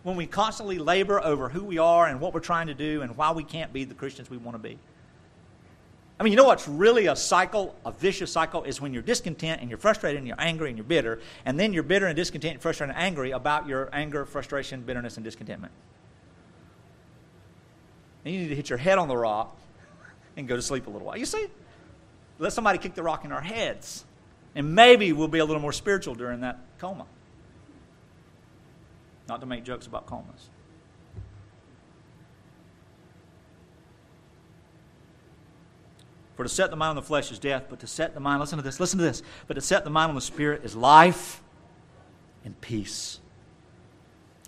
[0.03, 3.15] when we constantly labor over who we are and what we're trying to do and
[3.17, 4.79] why we can't be the Christians we want to be.
[6.19, 9.61] I mean, you know what's really a cycle, a vicious cycle, is when you're discontent
[9.61, 12.55] and you're frustrated and you're angry and you're bitter, and then you're bitter and discontent
[12.55, 15.71] and frustrated and angry about your anger, frustration, bitterness, and discontentment.
[18.25, 19.57] And you need to hit your head on the rock
[20.35, 21.17] and go to sleep a little while.
[21.17, 21.47] You see?
[22.37, 24.03] Let somebody kick the rock in our heads,
[24.55, 27.05] and maybe we'll be a little more spiritual during that coma.
[29.29, 30.49] Not to make jokes about comas.
[36.39, 38.39] For to set the mind on the flesh is death, but to set the mind,
[38.39, 40.73] listen to this, listen to this, but to set the mind on the spirit is
[40.73, 41.43] life
[42.45, 43.19] and peace.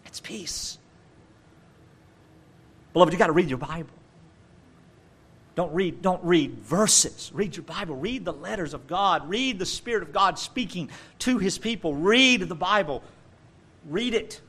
[0.06, 0.77] It's peace.
[2.93, 3.89] Beloved, you got to read your Bible.
[5.56, 7.29] Don't read, don't read verses.
[7.33, 7.98] Read your Bible.
[7.98, 9.27] Read the letters of God.
[9.27, 10.89] Read the Spirit of God speaking
[11.19, 11.94] to his people.
[11.94, 13.04] Read the Bible.
[13.89, 14.39] Read it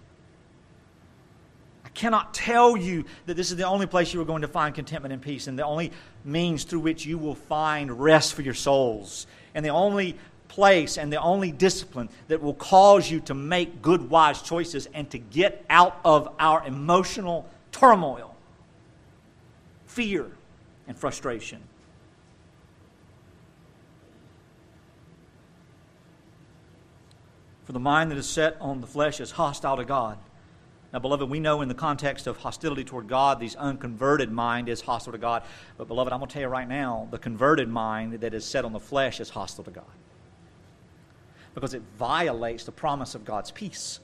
[1.85, 4.75] I cannot tell you that this is the only place you are going to find
[4.75, 5.93] contentment and peace and the only
[6.25, 10.17] means through which you will find rest for your souls and the only
[10.49, 15.11] place and the only discipline that will cause you to make good, wise choices and
[15.11, 18.37] to get out of our emotional turmoil,
[19.87, 20.31] fear,
[20.87, 21.61] and frustration.
[27.65, 30.19] For the mind that is set on the flesh is hostile to God
[30.93, 34.83] Now, beloved, we know in the context of hostility toward God, these unconverted mind is
[34.83, 35.43] hostile to God.
[35.79, 38.65] But, beloved, I'm going to tell you right now, the converted mind that is set
[38.67, 39.85] on the flesh is hostile to God.
[41.55, 44.01] Because it violates the promise of God's peace.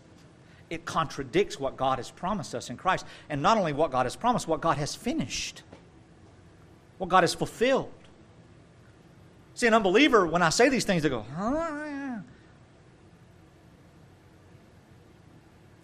[0.71, 3.05] It contradicts what God has promised us in Christ.
[3.29, 5.63] And not only what God has promised, what God has finished,
[6.97, 7.93] what God has fulfilled.
[9.55, 11.98] See, an unbeliever, when I say these things, they go, huh?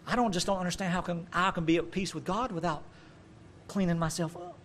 [0.07, 2.83] I don't just don't understand how can I can be at peace with God without
[3.69, 4.57] cleaning myself up.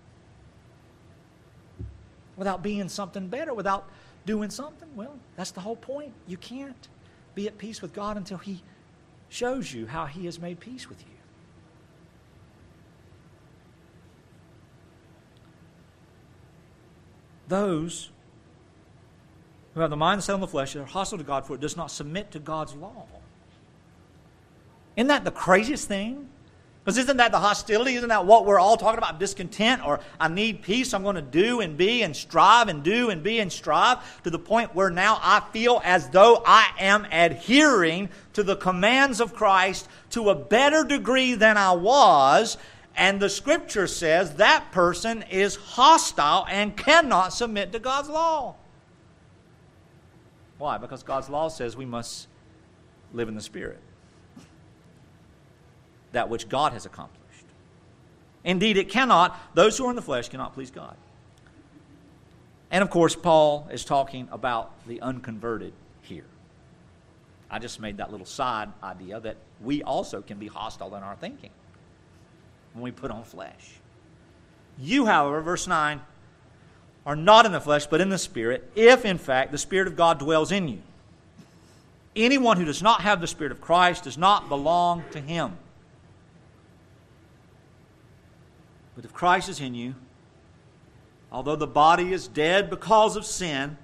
[2.36, 3.90] Without being something better, without
[4.26, 4.88] doing something.
[4.96, 6.14] Well, that's the whole point.
[6.28, 6.88] You can't
[7.36, 8.64] be at peace with God until He
[9.30, 11.08] shows you how He has made peace with you.
[17.48, 18.12] Those
[19.74, 21.76] who have the mind set on the flesh are hostile to God, for it does
[21.76, 23.06] not submit to God's law.
[25.00, 26.28] Isn't that the craziest thing?
[26.84, 27.95] Because isn't that the hostility?
[27.95, 29.18] Isn't that what we're all talking about?
[29.18, 30.93] Discontent or I need peace.
[30.93, 34.30] I'm going to do and be and strive and do and be and strive to
[34.30, 39.34] the point where now I feel as though I am adhering to the commands of
[39.34, 42.58] Christ to a better degree than I was.
[42.93, 48.56] And the scripture says that person is hostile and cannot submit to God's law.
[50.58, 50.78] Why?
[50.78, 52.28] Because God's law says we must
[53.14, 53.80] live in the Spirit
[56.12, 57.45] that which God has accomplished.
[58.43, 60.95] Indeed, it cannot, those who are in the flesh cannot please God.
[62.72, 66.26] And of course, Paul is talking about the unconverted here.
[67.49, 71.16] I just made that little side idea that we also can be hostile in our
[71.16, 71.49] thinking
[72.74, 73.80] when we put on flesh.
[74.78, 75.99] You, however, verse 9,
[77.05, 79.95] are not in the flesh, but in the Spirit, if in fact the Spirit of
[79.95, 80.82] God dwells in you.
[82.16, 85.57] Anyone who does not have the Spirit of Christ does not belong to him.
[89.00, 89.95] But if Christ is in you,
[91.32, 93.78] although the body is dead because of sin,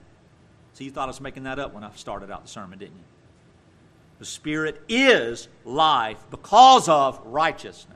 [0.73, 2.97] so you thought I was making that up when I started out the sermon, didn't
[2.97, 3.03] you?
[4.19, 7.95] The Spirit is life because of righteousness.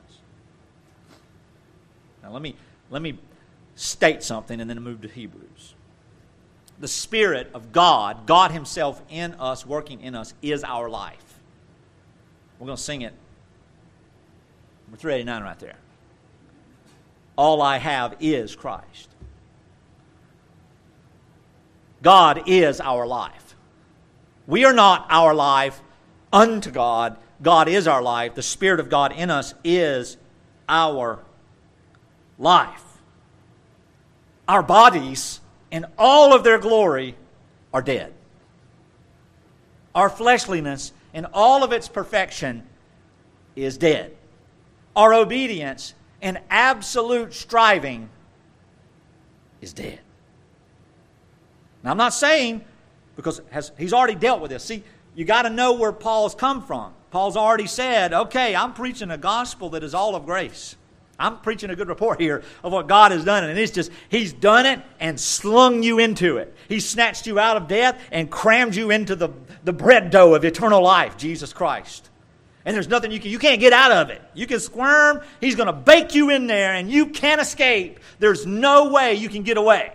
[2.22, 2.56] Now let me
[2.88, 3.18] let me
[3.74, 5.74] state something and then move to Hebrews.
[6.78, 11.38] The Spirit of God, God Himself in us, working in us, is our life.
[12.58, 13.12] We're going to sing it.
[14.86, 15.76] Number 389 right there.
[17.40, 19.08] All I have is Christ.
[22.02, 23.56] God is our life.
[24.46, 25.80] We are not our life
[26.30, 27.16] unto God.
[27.40, 28.34] God is our life.
[28.34, 30.18] The Spirit of God in us is
[30.68, 31.20] our
[32.38, 32.84] life.
[34.46, 37.16] Our bodies, in all of their glory,
[37.72, 38.12] are dead.
[39.94, 42.64] Our fleshliness, in all of its perfection,
[43.56, 44.14] is dead.
[44.94, 48.08] Our obedience and absolute striving
[49.60, 50.00] is dead.
[51.82, 52.64] Now, I'm not saying,
[53.16, 54.64] because has, he's already dealt with this.
[54.64, 54.82] See,
[55.14, 56.92] you got to know where Paul's come from.
[57.10, 60.76] Paul's already said, okay, I'm preaching a gospel that is all of grace.
[61.18, 63.44] I'm preaching a good report here of what God has done.
[63.44, 66.54] And it's just, He's done it and slung you into it.
[66.68, 69.28] He snatched you out of death and crammed you into the,
[69.64, 72.09] the bread dough of eternal life, Jesus Christ.
[72.64, 74.22] And there's nothing you can, you can't get out of it.
[74.34, 78.00] You can squirm, he's going to bake you in there, and you can't escape.
[78.18, 79.92] There's no way you can get away.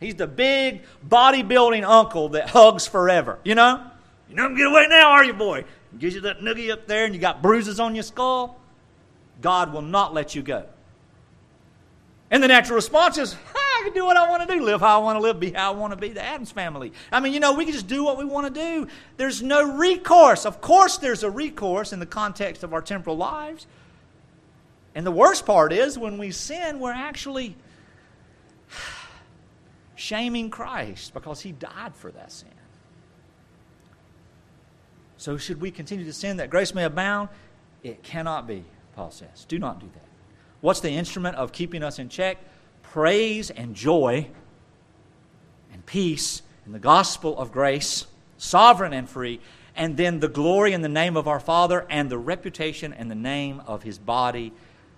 [0.00, 3.38] He's the big bodybuilding uncle that hugs forever.
[3.44, 3.86] You know?
[4.30, 5.64] You know, get away now, are you, boy?
[5.98, 8.58] Gives you that noogie up there, and you got bruises on your skull.
[9.42, 10.64] God will not let you go.
[12.30, 13.36] And the natural response is,
[13.80, 15.52] I can do what I want to do, live how I want to live, be
[15.52, 16.10] how I want to be.
[16.10, 16.92] The Addams family.
[17.10, 18.88] I mean, you know, we can just do what we want to do.
[19.16, 20.44] There's no recourse.
[20.44, 23.66] Of course, there's a recourse in the context of our temporal lives.
[24.94, 27.56] And the worst part is when we sin, we're actually
[29.94, 32.48] shaming Christ because he died for that sin.
[35.16, 37.28] So, should we continue to sin that grace may abound?
[37.82, 38.64] It cannot be,
[38.94, 39.44] Paul says.
[39.48, 40.04] Do not do that.
[40.60, 42.38] What's the instrument of keeping us in check?
[42.90, 44.26] Praise and joy
[45.72, 49.40] and peace in the gospel of grace, sovereign and free,
[49.76, 53.14] and then the glory in the name of our Father and the reputation and the
[53.14, 54.52] name of his body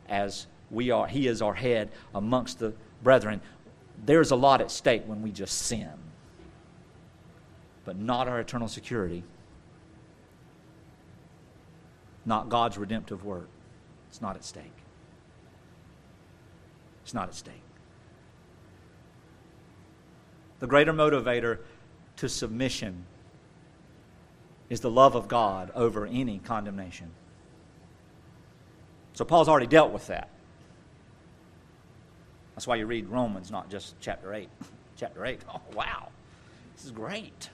[0.08, 2.72] as we are he is our head amongst the
[3.02, 3.42] brethren.
[4.06, 5.90] There's a lot at stake when we just sin.
[7.84, 9.22] But not our eternal security.
[12.24, 13.48] Not God's redemptive work.
[14.08, 14.64] It's not at stake.
[17.02, 17.62] It's not at stake.
[20.62, 21.58] The greater motivator
[22.18, 23.04] to submission
[24.70, 27.10] is the love of God over any condemnation.
[29.14, 30.28] So Paul's already dealt with that.
[32.54, 34.48] That's why you read Romans, not just chapter 8.
[34.96, 35.40] chapter 8.
[35.52, 36.10] Oh, wow.
[36.76, 37.50] This is great.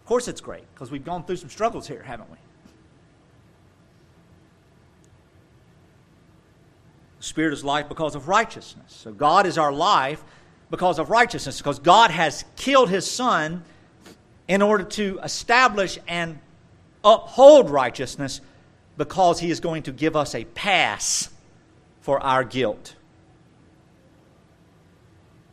[0.00, 2.38] Of course it's great, because we've gone through some struggles here, haven't we?
[7.18, 8.94] The Spirit is life because of righteousness.
[8.94, 10.24] So God is our life
[10.70, 13.62] because of righteousness, because God has killed his Son
[14.46, 16.38] in order to establish and
[17.04, 18.40] uphold righteousness
[18.96, 21.30] because he is going to give us a pass
[22.00, 22.94] for our guilt.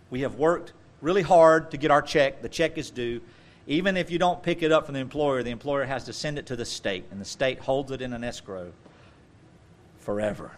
[0.10, 2.42] We have worked really hard to get our check.
[2.42, 3.22] The check is due.
[3.68, 6.38] Even if you don't pick it up from the employer, the employer has to send
[6.38, 8.72] it to the state, and the state holds it in an escrow
[10.00, 10.52] forever.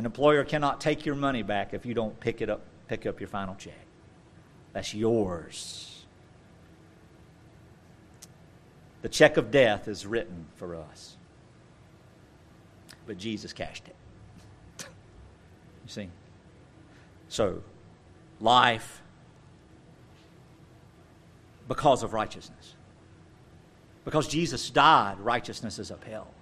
[0.00, 3.20] An employer cannot take your money back if you don't pick it up, pick up
[3.20, 3.84] your final check.
[4.72, 6.06] That's yours.
[9.02, 11.18] The check of death is written for us.
[13.06, 14.86] But Jesus cashed it.
[15.84, 16.08] you see?
[17.28, 17.62] So,
[18.40, 19.02] life
[21.68, 22.74] because of righteousness.
[24.06, 26.39] Because Jesus died, righteousness is upheld.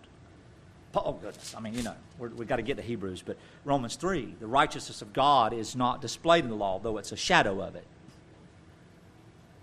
[0.92, 1.54] Goodness.
[1.56, 5.02] I mean, you know, we've got to get to Hebrews, but Romans 3 the righteousness
[5.02, 7.84] of God is not displayed in the law, though it's a shadow of it.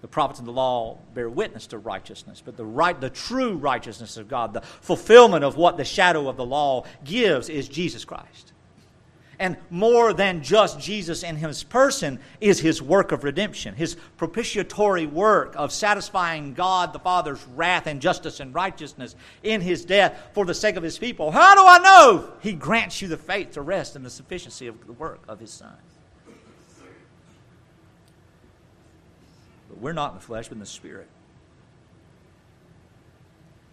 [0.02, 4.18] The prophets of the law bear witness to righteousness, but the, right, the true righteousness
[4.18, 8.54] of God, the fulfillment of what the shadow of the law gives, is Jesus Christ.
[9.40, 15.06] And more than just Jesus in his person is his work of redemption, his propitiatory
[15.06, 20.46] work of satisfying God the Father's wrath and justice and righteousness in his death for
[20.46, 21.32] the sake of his people.
[21.32, 22.34] How do I know?
[22.42, 25.52] He grants you the faith to rest in the sufficiency of the work of his
[25.52, 25.76] Son.
[29.70, 31.10] But we're not in the flesh, but in the Spirit.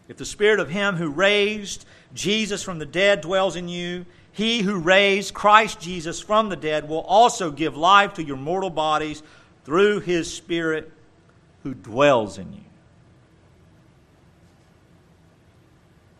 [0.09, 4.63] If the Spirit of Him who raised Jesus from the dead dwells in you, he
[4.63, 9.23] who raised Christ Jesus from the dead will also give life to your mortal bodies
[9.65, 10.91] through his Spirit
[11.63, 12.65] who dwells in you.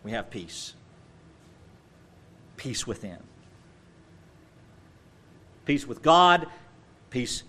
[0.05, 0.75] We have peace.
[2.57, 3.19] Peace within.
[5.65, 6.47] Peace with God,
[7.11, 7.45] peace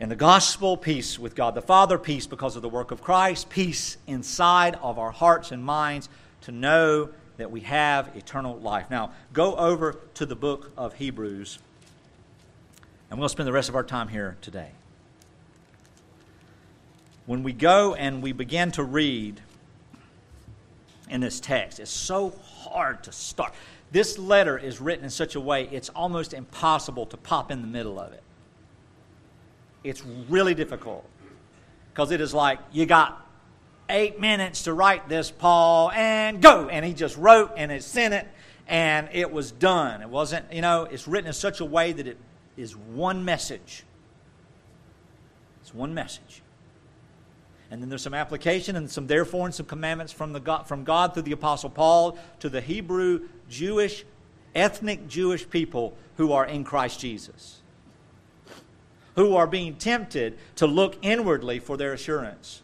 [0.00, 3.48] in the gospel, peace with God the Father, peace because of the work of Christ,
[3.48, 6.08] peace inside of our hearts and minds
[6.42, 8.90] to know that we have eternal life.
[8.90, 11.58] Now, go over to the book of Hebrews,
[13.10, 14.70] and we'll spend the rest of our time here today.
[17.26, 19.40] When we go and we begin to read
[21.08, 23.54] in this text, it's so hard to start.
[23.90, 27.68] This letter is written in such a way it's almost impossible to pop in the
[27.68, 28.22] middle of it.
[29.82, 31.08] It's really difficult
[31.92, 33.23] because it is like you got
[33.88, 36.68] eight minutes to write this, Paul, and go.
[36.68, 38.26] And he just wrote and it sent it,
[38.66, 40.02] and it was done.
[40.02, 42.18] It wasn't, you know, it's written in such a way that it
[42.56, 43.84] is one message.
[45.62, 46.42] It's one message.
[47.70, 50.84] And then there's some application and some therefore and some commandments from, the God, from
[50.84, 54.04] God through the Apostle Paul to the Hebrew, Jewish,
[54.54, 57.60] ethnic Jewish people who are in Christ Jesus,
[59.16, 62.62] who are being tempted to look inwardly for their assurance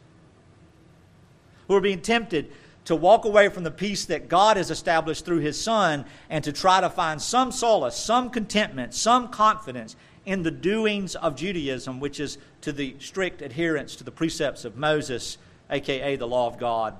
[1.71, 2.51] who are being tempted
[2.85, 6.53] to walk away from the peace that God has established through His Son and to
[6.53, 9.95] try to find some solace, some contentment, some confidence
[10.27, 14.77] in the doings of Judaism, which is to the strict adherence to the precepts of
[14.77, 15.39] Moses,
[15.71, 16.97] aka the law of God,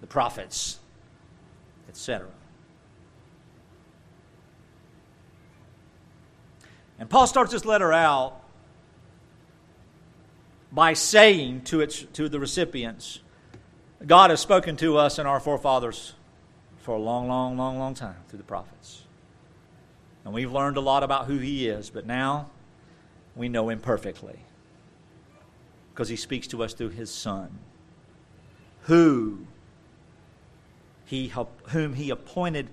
[0.00, 0.78] the prophets,
[1.88, 2.28] etc.
[7.00, 8.44] And Paul starts this letter out
[10.70, 13.18] by saying to, its, to the recipients,
[14.06, 16.14] God has spoken to us and our forefathers
[16.78, 19.02] for a long, long, long, long time through the prophets.
[20.24, 22.50] And we've learned a lot about who He is, but now
[23.36, 24.40] we know Him perfectly
[25.92, 27.58] because He speaks to us through His Son,
[28.82, 29.46] who
[31.04, 31.32] he,
[31.68, 32.68] whom He appointed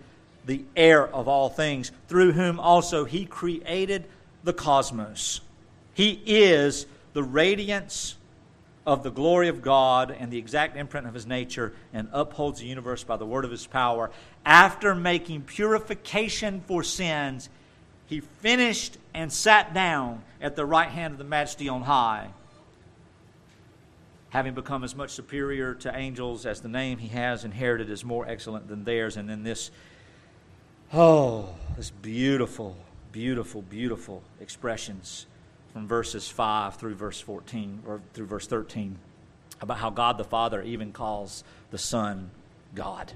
[0.45, 4.05] the heir of all things, through whom also He created
[4.43, 5.41] the cosmos.
[5.93, 8.15] He is the radiance
[8.86, 12.65] of the glory of God and the exact imprint of his nature and upholds the
[12.65, 14.09] universe by the word of his power.
[14.45, 17.49] After making purification for sins,
[18.07, 22.30] he finished and sat down at the right hand of the majesty on high,
[24.30, 28.27] having become as much superior to angels as the name he has inherited is more
[28.27, 29.17] excellent than theirs.
[29.17, 29.69] And then this,
[30.93, 32.77] oh, this beautiful,
[33.11, 35.27] beautiful, beautiful expressions
[35.80, 38.97] from verses 5 through verse 14 or through verse 13
[39.61, 42.32] about how God the Father even calls the Son
[42.75, 43.13] God.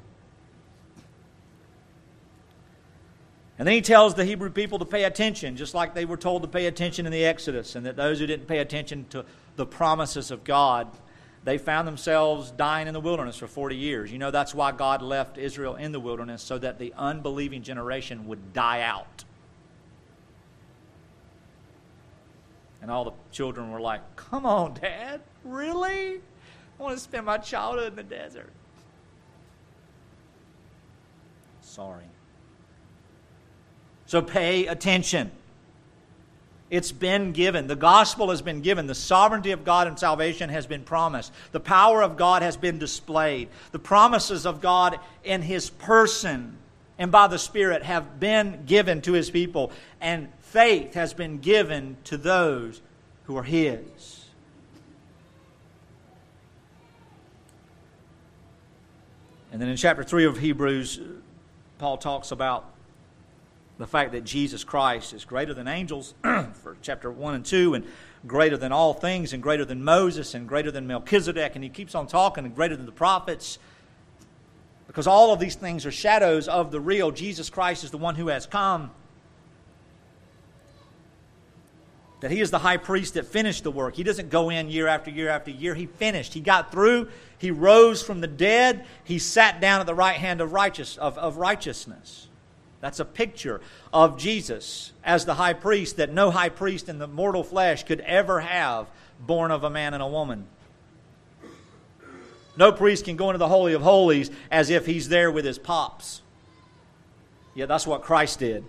[3.60, 6.44] And then he tells the Hebrew people to pay attention, just like they were told
[6.44, 9.26] to pay attention in the Exodus, and that those who didn't pay attention to
[9.58, 10.88] the promises of God,
[11.44, 14.10] they found themselves dying in the wilderness for 40 years.
[14.10, 18.26] You know, that's why God left Israel in the wilderness, so that the unbelieving generation
[18.28, 19.26] would die out.
[22.84, 26.18] And all the children were like, Come on, Dad, really?
[26.18, 28.52] I want to spend my childhood in the desert.
[31.62, 32.04] Sorry.
[34.06, 35.32] So pay attention.
[36.70, 37.68] It's been given.
[37.68, 38.86] The gospel has been given.
[38.88, 41.32] The sovereignty of God and salvation has been promised.
[41.54, 43.48] The power of God has been displayed.
[43.72, 46.58] The promises of God in His person
[46.98, 49.72] and by the Spirit have been given to His people.
[50.02, 52.80] And faith has been given to those
[53.24, 54.28] who are His.
[59.52, 61.02] And then in chapter 3 of Hebrews,
[61.80, 62.72] Paul talks about
[63.80, 67.86] the fact that Jesus Christ is greater than angels for chapter 1 and 2 and
[68.28, 71.96] greater than all things and greater than Moses and greater than Melchizedek and he keeps
[71.96, 73.58] on talking and greater than the prophets.
[74.86, 77.10] Because all of these things are shadows of the real.
[77.10, 78.92] Jesus Christ is the one who has come
[82.24, 83.98] that he is the high priest that finished the work.
[83.98, 85.76] He doesn't go in year after year after year.
[85.76, 86.34] He finished.
[86.34, 87.10] He got through.
[87.38, 88.86] He rose from the dead.
[89.04, 92.30] He sat down at the right hand of, righteous, of, of righteousness.
[92.80, 93.60] That's a picture
[93.92, 98.00] of Jesus as the high priest that no high priest in the mortal flesh could
[98.00, 98.88] ever have,
[99.20, 100.46] born of a man and a woman.
[102.56, 105.60] No priest can go into the Holy of Holies as if he's there with his
[105.60, 106.22] pops.
[107.54, 108.64] Yeah, that's what Christ did.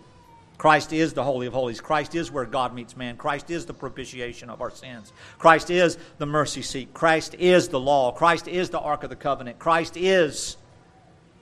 [0.57, 1.80] Christ is the Holy of Holies.
[1.80, 3.16] Christ is where God meets man.
[3.16, 5.12] Christ is the propitiation of our sins.
[5.38, 6.94] Christ is the mercy seat.
[6.94, 8.12] Christ is the law.
[8.12, 9.59] Christ is the Ark of the Covenant.
[9.59, 10.57] Christ is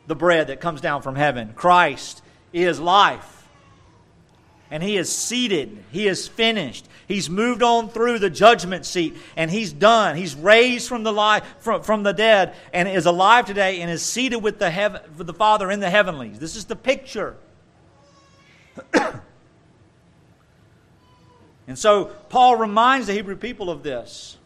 [0.06, 1.52] the bread that comes down from heaven.
[1.54, 3.48] Christ is life.
[4.70, 5.84] And he is seated.
[5.92, 6.88] He is finished.
[7.06, 10.16] He's moved on through the judgment seat and he's done.
[10.16, 14.02] He's raised from the, li- from, from the dead and is alive today and is
[14.02, 16.38] seated with the, heaven, with the Father in the heavenlies.
[16.38, 17.36] This is the picture
[21.66, 24.38] and so Paul reminds the Hebrew people of this.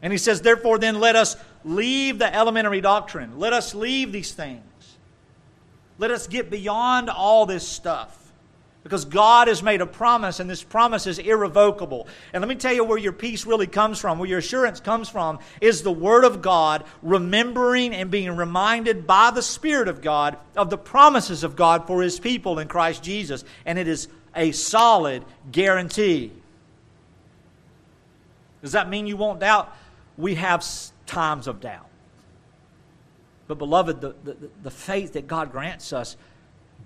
[0.00, 3.38] And he says, Therefore, then let us leave the elementary doctrine.
[3.38, 4.62] Let us leave these things.
[5.98, 8.27] Let us get beyond all this stuff.
[8.88, 12.08] Because God has made a promise, and this promise is irrevocable.
[12.32, 15.10] And let me tell you where your peace really comes from, where your assurance comes
[15.10, 20.38] from, is the Word of God, remembering and being reminded by the Spirit of God
[20.56, 23.44] of the promises of God for His people in Christ Jesus.
[23.66, 25.22] And it is a solid
[25.52, 26.32] guarantee.
[28.62, 29.70] Does that mean you won't doubt?
[30.16, 30.64] We have
[31.04, 31.90] times of doubt.
[33.48, 36.16] But, beloved, the, the, the faith that God grants us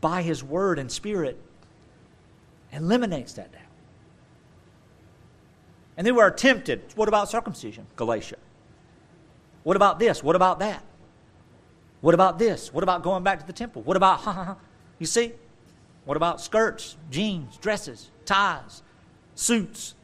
[0.00, 1.40] by His Word and Spirit
[2.72, 3.62] eliminates that doubt.
[5.96, 6.82] And then we're tempted.
[6.94, 7.86] What about circumcision?
[7.96, 8.36] Galatia.
[9.62, 10.22] What about this?
[10.22, 10.82] What about that?
[12.00, 12.72] What about this?
[12.72, 13.82] What about going back to the temple?
[13.82, 14.56] What about, ha ha ha?
[14.98, 15.32] You see?
[16.04, 18.82] What about skirts, jeans, dresses, ties,
[19.34, 19.94] suits,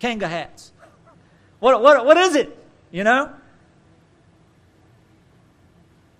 [0.00, 0.72] kanga hats?
[1.60, 2.58] What, what, what is it?
[2.90, 3.32] You know?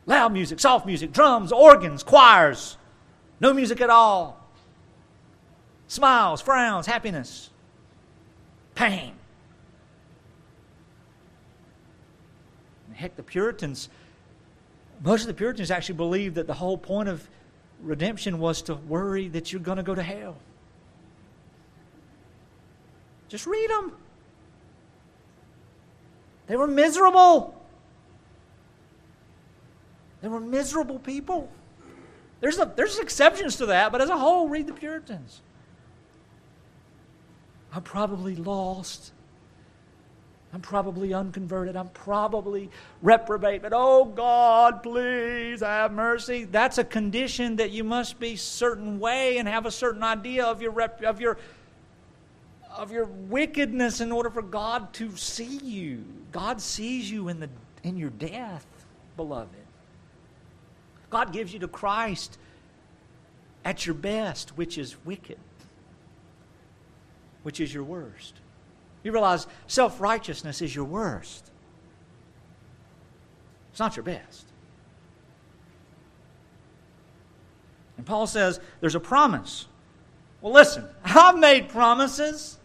[0.07, 2.77] Loud music, soft music, drums, organs, choirs,
[3.41, 4.46] no music at all.
[5.89, 7.51] Smiles, frowns, happiness,
[8.75, 9.13] pain.
[12.93, 13.89] Heck, the Puritans,
[15.05, 17.29] most of the Puritans actually believed that the whole point of
[17.83, 20.37] redemption was to worry that you're going to go to hell.
[23.29, 23.93] Just read them.
[26.47, 27.55] They were miserable.
[30.23, 31.51] They were miserable people.
[32.41, 35.43] There's, a, there's exceptions to that, but as a whole, read the Puritans.
[37.77, 39.13] I'm probably lost.
[40.55, 41.77] I'm probably unconverted.
[41.77, 42.71] I'm probably
[43.03, 43.61] reprobate.
[43.61, 46.45] But oh God, please have mercy.
[46.45, 50.63] That's a condition that you must be certain way and have a certain idea of
[50.63, 51.37] your rep, of your
[52.75, 56.03] of your wickedness in order for God to see you.
[56.33, 57.51] God sees you in the
[57.83, 58.67] in your death,
[59.19, 59.51] beloved.
[61.11, 62.39] God gives you to Christ
[63.67, 65.39] at your best, which is wicked,
[67.47, 68.35] which is your worst.
[69.05, 71.49] You realize self righteousness is your worst,
[73.71, 74.47] it's not your best.
[77.97, 79.67] And Paul says there's a promise.
[80.41, 82.59] Well, listen, I've made promises.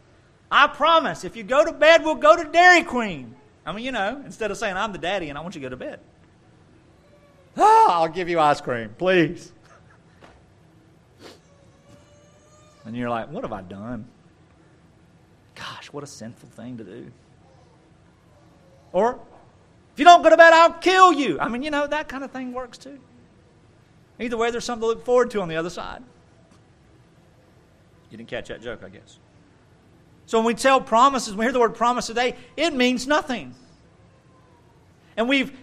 [0.50, 3.36] I promise if you go to bed, we'll go to Dairy Queen.
[3.64, 5.66] I mean, you know, instead of saying I'm the daddy and I want you to
[5.66, 6.00] go to bed.
[7.56, 9.52] Oh, I'll give you ice cream, please.
[12.84, 14.08] And you're like, what have I done?
[15.62, 17.12] Gosh, what a sinful thing to do.
[18.94, 19.20] Or,
[19.94, 21.40] if you don't go to bed, I'll kill you.
[21.40, 23.00] I mean, you know, that kind of thing works too.
[24.20, 26.02] Either way, there's something to look forward to on the other side.
[28.10, 29.20] You didn't catch that joke, I guess.
[30.26, 33.54] So when we tell promises, when we hear the word promise today, it means nothing.
[35.16, 35.56] And we've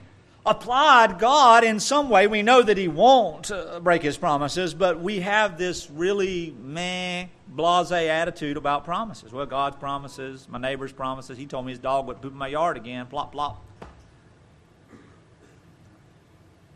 [0.49, 2.27] applied God in some way.
[2.27, 7.27] We know that He won't uh, break His promises, but we have this really meh,
[7.47, 9.33] blase attitude about promises.
[9.33, 11.39] Well, God's promises, my neighbor's promises.
[11.39, 13.07] He told me his dog would poop in my yard again.
[13.07, 13.65] Plop, plop.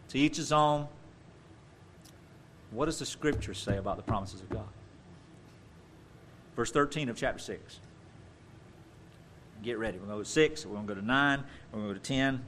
[0.09, 0.89] To each his own.
[2.71, 4.69] What does the Scripture say about the promises of God?
[6.57, 7.81] Verse 13 of chapter 6.
[9.63, 9.99] Get ready.
[9.99, 11.95] We're going to go to 6, we're going to go to 9, we're going to
[11.95, 12.45] go to 10,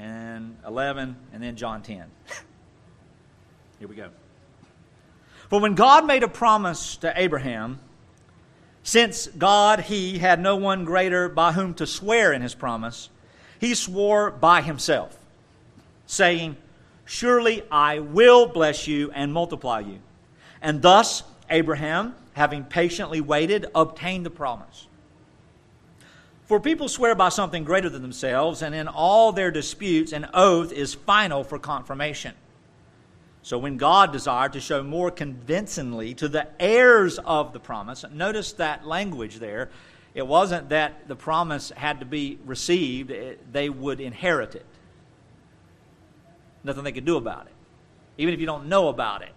[0.00, 2.04] and 11, and then John 10.
[3.78, 4.08] Here we go.
[5.48, 7.80] For when God made a promise to Abraham,
[8.82, 13.10] since God, He, had no one greater by whom to swear in His promise,
[13.58, 15.18] He swore by Himself,
[16.06, 16.56] saying,
[17.04, 19.98] Surely I will bless you and multiply you.
[20.62, 24.86] And thus Abraham, having patiently waited, obtained the promise.
[26.50, 30.72] For people swear by something greater than themselves, and in all their disputes, an oath
[30.72, 32.34] is final for confirmation.
[33.42, 38.50] So when God desired to show more convincingly to the heirs of the promise, notice
[38.54, 39.70] that language there.
[40.12, 43.12] It wasn't that the promise had to be received,
[43.52, 44.66] they would inherit it.
[46.64, 47.54] Nothing they could do about it.
[48.18, 49.34] Even if you don't know about it,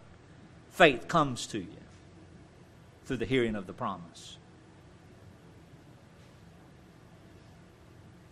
[0.71, 1.77] faith comes to you
[3.05, 4.37] through the hearing of the promise.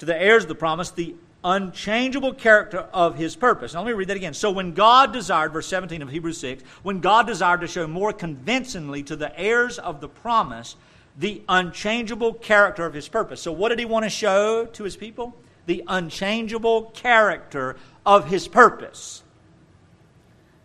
[0.02, 3.76] To the heirs of the promise, the unchangeable character of his purpose.
[3.76, 4.34] Now, let me read that again.
[4.34, 8.12] So, when God desired, verse 17 of Hebrews 6, when God desired to show more
[8.12, 10.76] convincingly to the heirs of the promise
[11.20, 13.44] the unchangeable character of his purpose.
[13.44, 15.36] So, what did he want to show to his people?
[15.68, 19.22] The unchangeable character of his purpose.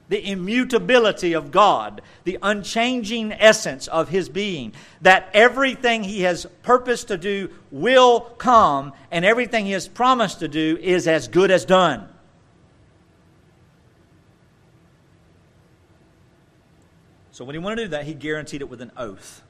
[0.08, 7.08] The immutability of God, the unchanging essence of his being, that everything he has purposed
[7.08, 11.64] to do will come, and everything he has promised to do is as good as
[11.64, 12.08] done.
[17.32, 19.42] So, when he wanted to do that, he guaranteed it with an oath.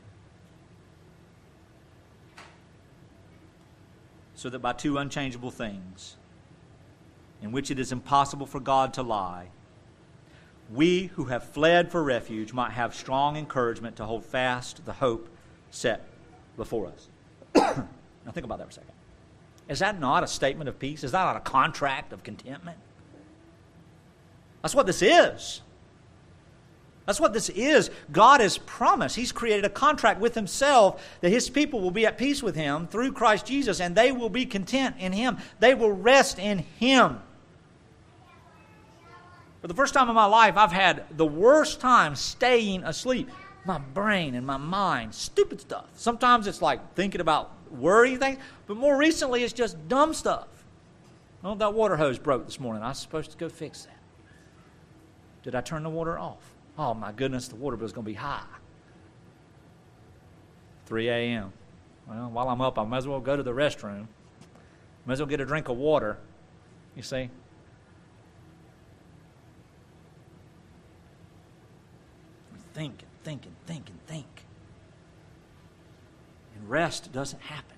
[4.35, 6.17] So that by two unchangeable things,
[7.43, 9.51] in which it is impossible for God to lie,
[10.73, 15.29] we who have fled for refuge might have strong encouragement to hold fast the hope
[15.71, 16.07] set
[16.57, 17.09] before us.
[17.55, 18.93] now, think about that for a second.
[19.69, 21.05] Is that not a statement of peace?
[21.05, 22.79] Is that not a contract of contentment?
[24.63, 25.63] That's what this is.
[27.05, 27.91] That's what this is.
[28.11, 29.15] God has promised.
[29.15, 32.89] He's created a contract with Himself that His people will be at peace with Him
[32.89, 35.39] through Christ Jesus, and they will be content in Him.
[35.61, 37.21] They will rest in Him.
[39.67, 43.29] For the first time in my life, I've had the worst time staying asleep.
[43.65, 45.87] My brain and my mind, stupid stuff.
[45.97, 48.39] Sometimes it's like thinking about worrying things,
[48.69, 50.47] but more recently, it's just dumb stuff.
[51.43, 52.85] Well, that water hose broke this morning.
[52.85, 53.99] I was supposed to go fix that.
[55.43, 56.55] Did I turn the water off?
[56.79, 58.47] Oh my goodness, the water bill is going to be high.
[60.85, 61.53] 3 a.m.
[62.07, 64.07] Well, while I'm up, I might as well go to the restroom.
[65.07, 66.19] Might as well get a drink of water.
[66.95, 67.31] You see?
[72.77, 74.27] Think and think and think and think.
[76.55, 77.77] And rest doesn't happen.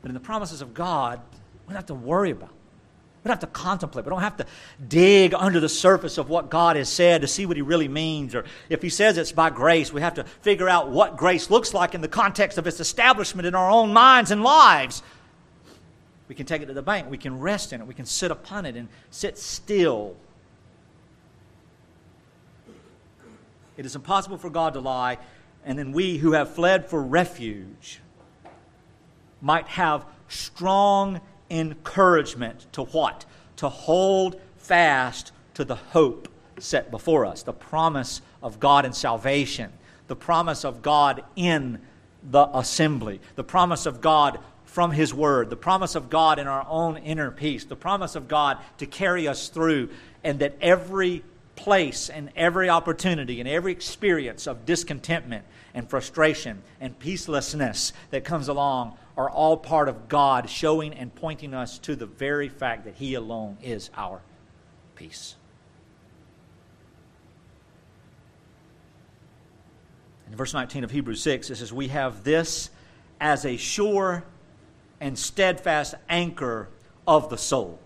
[0.00, 1.20] But in the promises of God,
[1.66, 2.50] we don't have to worry about
[3.24, 4.04] we don't have to contemplate.
[4.04, 4.46] We don't have to
[4.86, 8.34] dig under the surface of what God has said to see what He really means.
[8.34, 11.72] Or if He says it's by grace, we have to figure out what grace looks
[11.72, 15.02] like in the context of its establishment in our own minds and lives.
[16.28, 17.10] We can take it to the bank.
[17.10, 17.86] We can rest in it.
[17.86, 20.16] We can sit upon it and sit still.
[23.76, 25.18] It is impossible for God to lie,
[25.64, 28.00] and then we who have fled for refuge
[29.40, 31.20] might have strong
[31.50, 33.24] encouragement to what?
[33.56, 39.72] To hold fast to the hope set before us, the promise of God in salvation,
[40.06, 41.80] the promise of God in
[42.22, 46.66] the assembly, the promise of God from His Word, the promise of God in our
[46.68, 49.88] own inner peace, the promise of God to carry us through,
[50.22, 51.22] and that every
[51.56, 55.44] place and every opportunity and every experience of discontentment
[55.74, 61.54] and frustration and peacelessness that comes along are all part of God showing and pointing
[61.54, 64.20] us to the very fact that He alone is our
[64.96, 65.36] peace.
[70.28, 72.70] In verse 19 of Hebrews 6, it says, We have this
[73.20, 74.24] as a sure
[75.00, 76.68] and steadfast anchor
[77.06, 77.78] of the soul.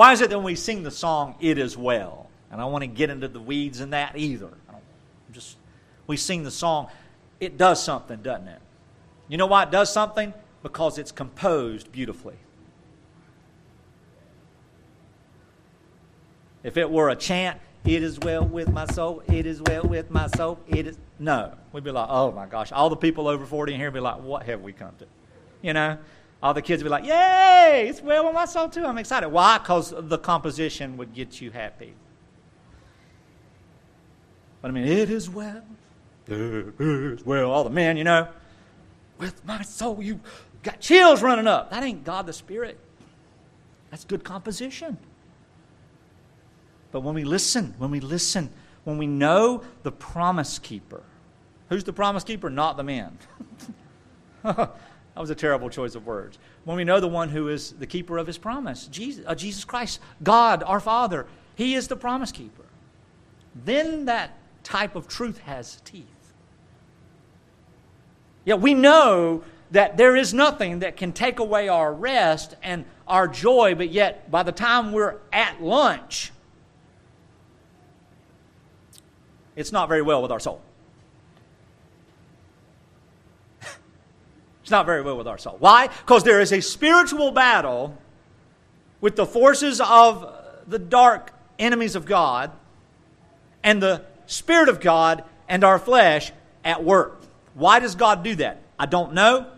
[0.00, 2.30] Why is it that when we sing the song, It Is Well?
[2.50, 4.48] And I want to get into the weeds in that either.
[4.66, 4.82] I don't,
[5.30, 5.58] just
[6.06, 6.88] we sing the song,
[7.38, 8.62] it does something, doesn't it?
[9.28, 10.32] You know why it does something?
[10.62, 12.36] Because it's composed beautifully.
[16.62, 20.10] If it were a chant, it is well with my soul, it is well with
[20.10, 20.96] my soul, it is.
[21.18, 21.52] No.
[21.74, 22.72] We'd be like, oh my gosh.
[22.72, 25.06] All the people over 40 in here would be like, what have we come to?
[25.60, 25.98] You know?
[26.42, 28.84] All the kids would be like, yay, it's well with my soul too.
[28.84, 29.28] I'm excited.
[29.28, 29.58] Why?
[29.58, 31.94] Because the composition would get you happy.
[34.62, 35.62] But I mean, it is well.
[36.26, 37.50] It is well.
[37.50, 38.28] All the men, you know,
[39.18, 40.20] with my soul, you
[40.62, 41.70] got chills running up.
[41.70, 42.78] That ain't God the Spirit.
[43.90, 44.96] That's good composition.
[46.92, 48.50] But when we listen, when we listen,
[48.84, 51.02] when we know the promise keeper,
[51.68, 52.50] who's the promise keeper?
[52.50, 53.18] Not the man.
[55.14, 56.38] that was a terrible choice of words.
[56.64, 59.64] When we know the one who is the keeper of his promise, Jesus, uh, Jesus
[59.64, 62.64] Christ, God, our Father, He is the promise keeper.
[63.64, 66.06] Then that type of truth has teeth.
[68.44, 73.28] Yeah, we know that there is nothing that can take away our rest and our
[73.28, 76.32] joy, but yet by the time we're at lunch,
[79.56, 80.62] it's not very well with our soul.
[84.70, 85.56] It's not very well with our soul.
[85.58, 85.88] Why?
[85.88, 87.98] Because there is a spiritual battle
[89.00, 90.32] with the forces of
[90.64, 92.52] the dark enemies of God
[93.64, 96.30] and the Spirit of God and our flesh
[96.64, 97.20] at work.
[97.54, 98.62] Why does God do that?
[98.78, 99.50] I don't know.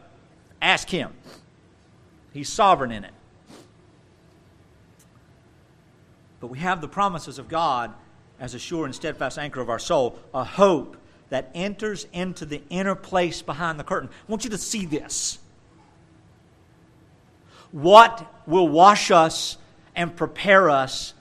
[0.62, 1.12] Ask Him.
[2.32, 3.12] He's sovereign in it.
[6.40, 7.92] But we have the promises of God
[8.40, 10.96] as a sure and steadfast anchor of our soul, a hope
[11.32, 14.10] that enters into the inner place behind the curtain.
[14.10, 15.38] I want you to see this.
[17.70, 19.56] What will wash us
[19.96, 21.14] and prepare us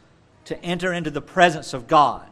[0.45, 2.27] to enter into the presence of God?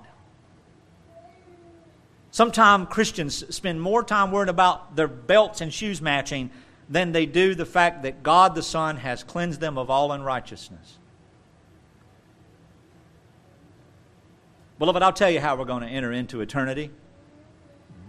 [2.31, 6.49] Sometimes Christians spend more time worrying about their belts and shoes matching
[6.89, 10.97] than they do the fact that God the Son has cleansed them of all unrighteousness.
[14.79, 16.91] Beloved, I'll tell you how we're going to enter into eternity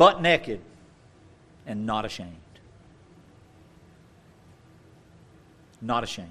[0.01, 0.63] butt naked
[1.67, 2.31] and not ashamed.
[5.83, 6.31] Not ashamed.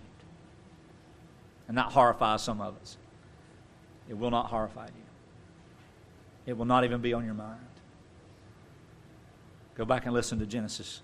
[1.68, 2.98] And that horrifies some of us.
[4.10, 5.04] It will not horrify you,
[6.48, 7.60] it will not even be on your mind.
[9.76, 11.02] Go back and listen to Genesis.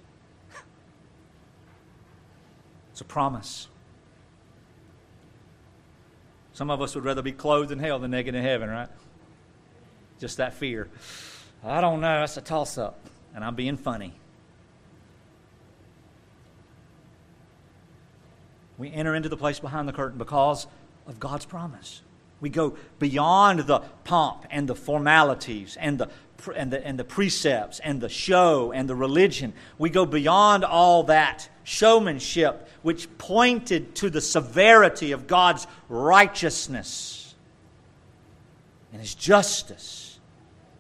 [2.92, 3.68] It's a promise.
[6.54, 8.90] Some of us would rather be clothed in hell than naked in heaven, right?
[10.20, 10.90] Just that fear.
[11.66, 12.20] I don't know.
[12.20, 13.00] That's a toss up.
[13.34, 14.14] And I'm being funny.
[18.78, 20.68] We enter into the place behind the curtain because
[21.08, 22.02] of God's promise.
[22.42, 26.10] We go beyond the pomp and the formalities and the,
[26.56, 29.54] and, the, and the precepts and the show and the religion.
[29.78, 37.34] We go beyond all that showmanship, which pointed to the severity of God's righteousness
[38.92, 40.15] and His justice.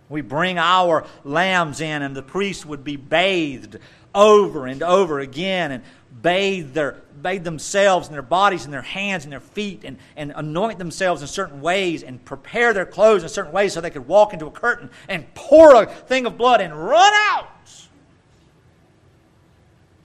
[0.10, 3.78] We bring our lambs in, and the priests would be bathed
[4.14, 5.84] over and over again and
[6.22, 10.32] bathe, their, bathe themselves and their bodies and their hands and their feet and, and
[10.36, 14.08] anoint themselves in certain ways and prepare their clothes in certain ways so they could
[14.08, 17.49] walk into a curtain and pour a thing of blood and run out.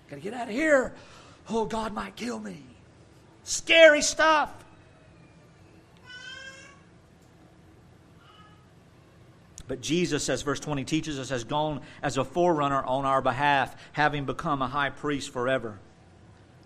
[0.09, 0.93] Got to get out of here.
[1.49, 2.65] Oh, God might kill me.
[3.45, 4.53] Scary stuff.
[9.71, 13.77] But Jesus, as verse 20 teaches us, has gone as a forerunner on our behalf,
[13.93, 15.79] having become a high priest forever.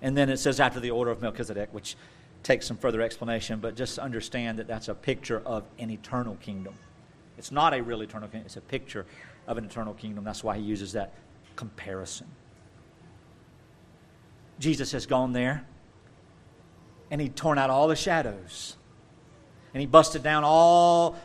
[0.00, 1.96] And then it says, after the order of Melchizedek, which
[2.42, 6.72] takes some further explanation, but just understand that that's a picture of an eternal kingdom.
[7.36, 9.04] It's not a real eternal kingdom, it's a picture
[9.46, 10.24] of an eternal kingdom.
[10.24, 11.12] That's why he uses that
[11.56, 12.28] comparison.
[14.58, 15.66] Jesus has gone there,
[17.10, 18.78] and he torn out all the shadows,
[19.74, 21.16] and he busted down all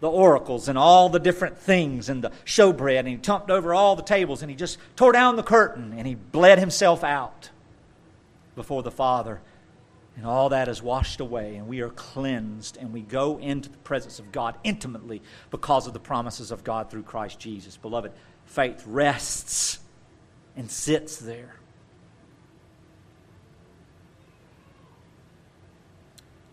[0.00, 3.96] the oracles and all the different things and the showbread, and he tumped over all
[3.96, 7.50] the tables, and he just tore down the curtain, and he bled himself out
[8.54, 9.40] before the Father.
[10.16, 13.78] And all that is washed away, and we are cleansed, and we go into the
[13.78, 15.22] presence of God intimately
[15.52, 17.76] because of the promises of God through Christ Jesus.
[17.76, 18.10] Beloved,
[18.44, 19.78] faith rests
[20.56, 21.57] and sits there.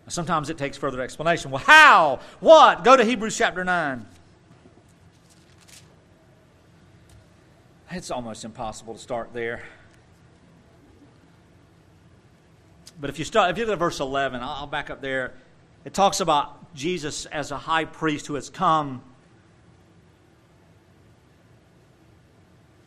[0.08, 1.50] Sometimes it takes further explanation.
[1.50, 2.20] Well, how?
[2.40, 2.84] What?
[2.84, 4.06] Go to Hebrews chapter 9.
[7.90, 9.62] It's almost impossible to start there.
[13.00, 15.34] But if you start, if you look at verse 11, I'll back up there.
[15.84, 19.02] It talks about Jesus as a high priest who has come.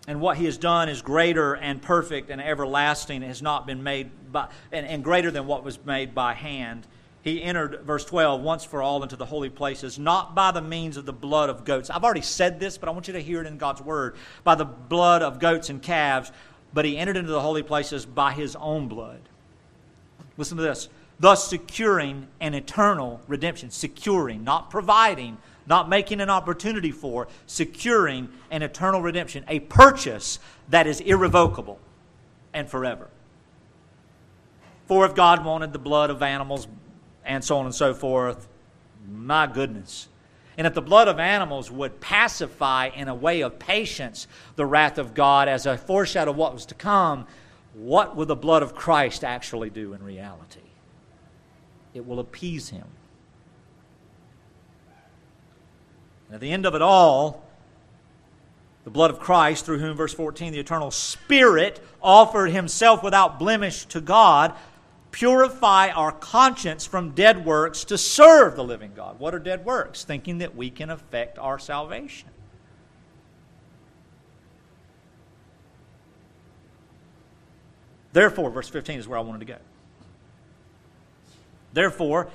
[0.07, 3.83] And what he has done is greater and perfect and everlasting, it has not been
[3.83, 6.87] made by, and, and greater than what was made by hand.
[7.29, 10.97] He entered, verse 12, once for all into the holy places, not by the means
[10.97, 11.89] of the blood of goats.
[11.89, 14.15] I've already said this, but I want you to hear it in God's word.
[14.43, 16.31] By the blood of goats and calves,
[16.73, 19.21] but he entered into the holy places by his own blood
[20.39, 20.87] Listen to this.
[21.19, 23.69] Thus securing an eternal redemption.
[23.71, 29.43] Securing, not providing, not making an opportunity for, securing an eternal redemption.
[29.49, 31.77] A purchase that is irrevocable
[32.53, 33.09] and forever.
[34.87, 36.69] For if God wanted the blood of animals
[37.29, 38.49] and so on and so forth,
[39.07, 40.07] my goodness.
[40.57, 44.27] And if the blood of animals would pacify in a way of patience
[44.57, 47.27] the wrath of God as a foreshadow of what was to come,
[47.73, 50.59] what will the blood of Christ actually do in reality?
[51.93, 52.87] It will appease him.
[56.27, 57.45] And at the end of it all,
[58.83, 63.85] the blood of Christ, through whom, verse 14, the eternal Spirit offered himself without blemish
[63.85, 64.55] to God,
[65.11, 69.19] purify our conscience from dead works to serve the living God.
[69.19, 70.03] What are dead works?
[70.03, 72.29] Thinking that we can affect our salvation.
[78.11, 79.57] Therefore, verse 15 is where I wanted to go.
[81.73, 82.29] Therefore,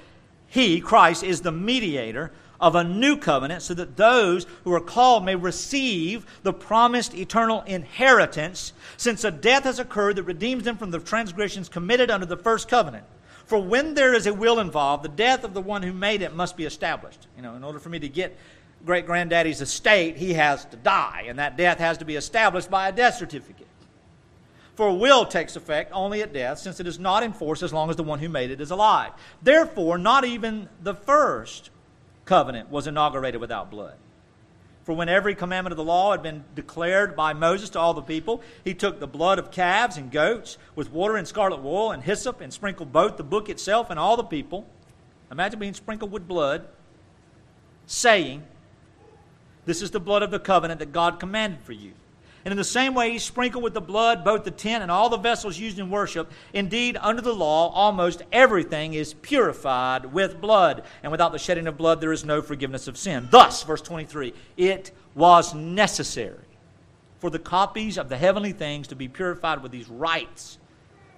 [0.47, 5.25] he, Christ, is the mediator of a new covenant so that those who are called
[5.25, 10.91] may receive the promised eternal inheritance, since a death has occurred that redeems them from
[10.91, 13.05] the transgressions committed under the first covenant.
[13.47, 16.35] For when there is a will involved, the death of the one who made it
[16.35, 17.27] must be established.
[17.37, 18.37] You know, in order for me to get
[18.87, 22.89] great granddaddy's estate, he has to die, and that death has to be established by
[22.89, 23.67] a death certificate.
[24.77, 27.73] For a will takes effect only at death, since it is not in force as
[27.73, 29.13] long as the one who made it is alive.
[29.43, 31.71] Therefore, not even the first
[32.25, 33.95] covenant was inaugurated without blood.
[34.85, 38.03] For when every commandment of the law had been declared by Moses to all the
[38.03, 42.03] people, he took the blood of calves and goats with water and scarlet wool and
[42.03, 44.66] hyssop and sprinkled both the book itself and all the people.
[45.31, 46.66] Imagine being sprinkled with blood,
[47.87, 48.43] saying,
[49.64, 51.93] This is the blood of the covenant that God commanded for you.
[52.45, 55.09] And in the same way, he sprinkled with the blood both the tent and all
[55.09, 56.31] the vessels used in worship.
[56.53, 60.85] Indeed, under the law, almost everything is purified with blood.
[61.03, 63.29] And without the shedding of blood, there is no forgiveness of sin.
[63.31, 66.45] Thus, verse 23, it was necessary
[67.19, 70.59] for the copies of the heavenly things to be purified with these rites,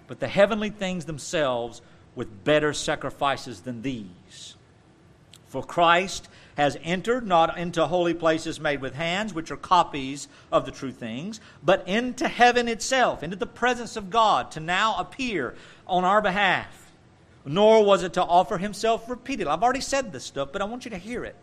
[0.07, 1.83] but the heavenly things themselves
[2.15, 4.55] with better sacrifices than these.
[5.47, 10.65] For Christ has entered not into holy places made with hands, which are copies of
[10.65, 15.55] the true things, but into heaven itself, into the presence of God, to now appear
[15.87, 16.91] on our behalf.
[17.45, 19.53] Nor was it to offer himself repeatedly.
[19.53, 21.37] I've already said this stuff, but I want you to hear it.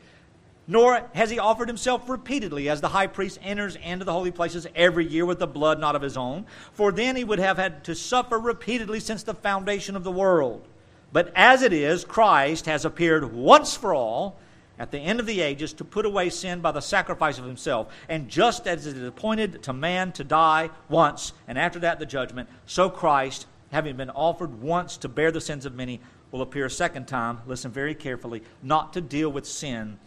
[0.67, 4.65] Nor has he offered himself repeatedly as the high priest enters into the holy places
[4.75, 7.83] every year with the blood not of his own, for then he would have had
[7.83, 10.65] to suffer repeatedly since the foundation of the world.
[11.11, 14.39] But as it is, Christ has appeared once for all
[14.79, 17.93] at the end of the ages to put away sin by the sacrifice of himself.
[18.09, 22.05] And just as it is appointed to man to die once, and after that the
[22.05, 26.01] judgment, so Christ, having been offered once to bear the sins of many,
[26.31, 29.99] will appear a second time, listen very carefully, not to deal with sin,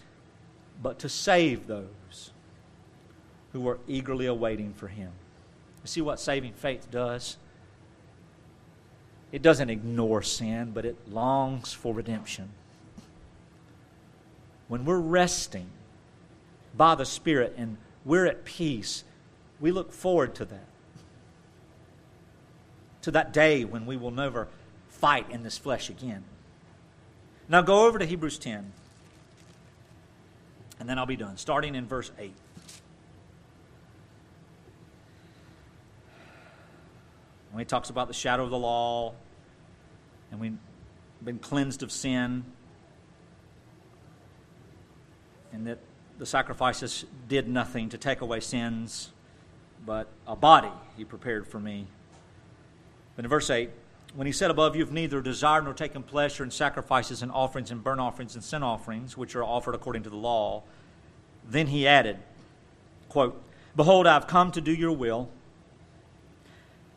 [0.83, 2.33] but to save those
[3.53, 5.13] who are eagerly awaiting for him.
[5.83, 7.37] You see what saving faith does?
[9.31, 12.51] It doesn't ignore sin, but it longs for redemption
[14.69, 15.71] when we're resting
[16.77, 19.05] by the Spirit and we're at peace,
[19.61, 20.67] we look forward to that.
[23.03, 24.49] To that day when we will never
[24.89, 26.25] fight in this flesh again.
[27.49, 28.73] Now go over to Hebrews 10,
[30.81, 32.33] and then I'll be done, starting in verse 8.
[37.53, 39.15] When he talks about the shadow of the law,
[40.31, 40.59] and we've
[41.25, 42.45] been cleansed of sin,
[45.57, 45.79] and that
[46.19, 49.11] the sacrifices did nothing to take away sins,
[49.87, 51.87] but a body he prepared for me.
[53.17, 53.71] But in verse 8,
[54.15, 57.83] when he said above, You've neither desired nor taken pleasure in sacrifices and offerings and
[57.83, 60.63] burnt offerings and sin offerings, which are offered according to the law,
[61.49, 62.19] then he added,
[63.09, 63.43] quote,
[63.75, 65.31] Behold, I've come to do your will.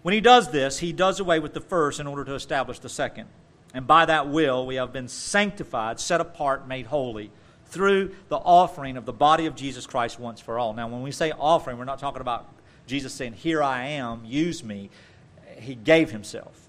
[0.02, 2.90] When he does this, he does away with the first in order to establish the
[2.90, 3.30] second.
[3.74, 7.32] And by that will, we have been sanctified, set apart, made holy
[7.70, 10.74] through the offering of the body of Jesus Christ once for all.
[10.74, 12.48] Now, when we say offering, we're not talking about
[12.88, 14.90] Jesus saying, Here I am, use me,
[15.58, 16.68] he gave himself.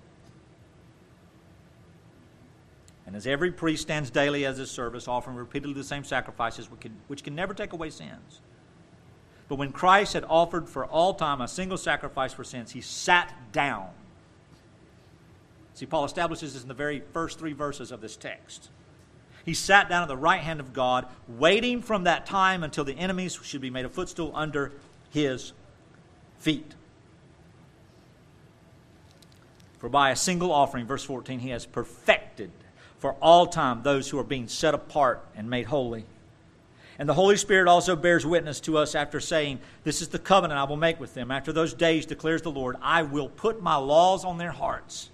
[3.07, 6.80] And as every priest stands daily as his service, offering repeatedly the same sacrifices, which
[6.80, 8.40] can, which can never take away sins.
[9.48, 13.34] But when Christ had offered for all time a single sacrifice for sins, he sat
[13.51, 13.88] down.
[15.74, 18.68] See, Paul establishes this in the very first three verses of this text.
[19.51, 22.96] He sat down at the right hand of God, waiting from that time until the
[22.96, 24.70] enemies should be made a footstool under
[25.11, 25.55] his
[26.38, 26.76] feet.
[29.78, 32.53] For by a single offering, verse 14, he has perfected
[33.01, 36.05] for all time those who are being set apart and made holy.
[36.96, 40.61] And the Holy Spirit also bears witness to us after saying, This is the covenant
[40.61, 41.32] I will make with them.
[41.32, 45.10] After those days, declares the Lord, I will put my laws on their hearts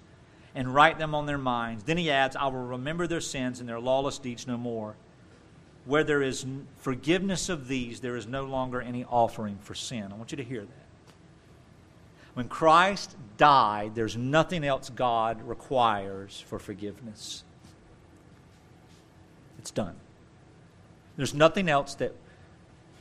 [0.57, 1.83] and write them on their minds.
[1.83, 4.95] Then he adds, I will remember their sins and their lawless deeds no more.
[5.85, 6.47] Where there is
[6.79, 10.11] forgiveness of these, there is no longer any offering for sin.
[10.11, 11.13] I want you to hear that.
[12.33, 17.43] When Christ died, there's nothing else God requires for forgiveness.
[19.59, 19.95] It's done.
[21.17, 22.15] There's nothing else that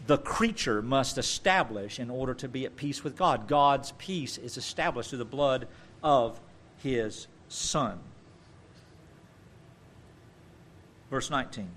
[0.06, 3.48] the creature must establish in order to be at peace with God.
[3.48, 5.68] God's peace is established through the blood
[6.02, 6.38] of
[6.82, 7.98] his Son.
[11.10, 11.68] Verse 19.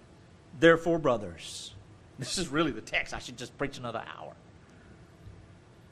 [0.60, 1.74] Therefore, brothers,
[2.20, 3.14] this is really the text.
[3.14, 4.34] I should just preach another hour.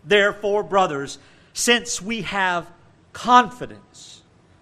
[0.04, 1.20] Therefore, brothers,
[1.54, 2.70] since we have
[3.14, 4.18] confidence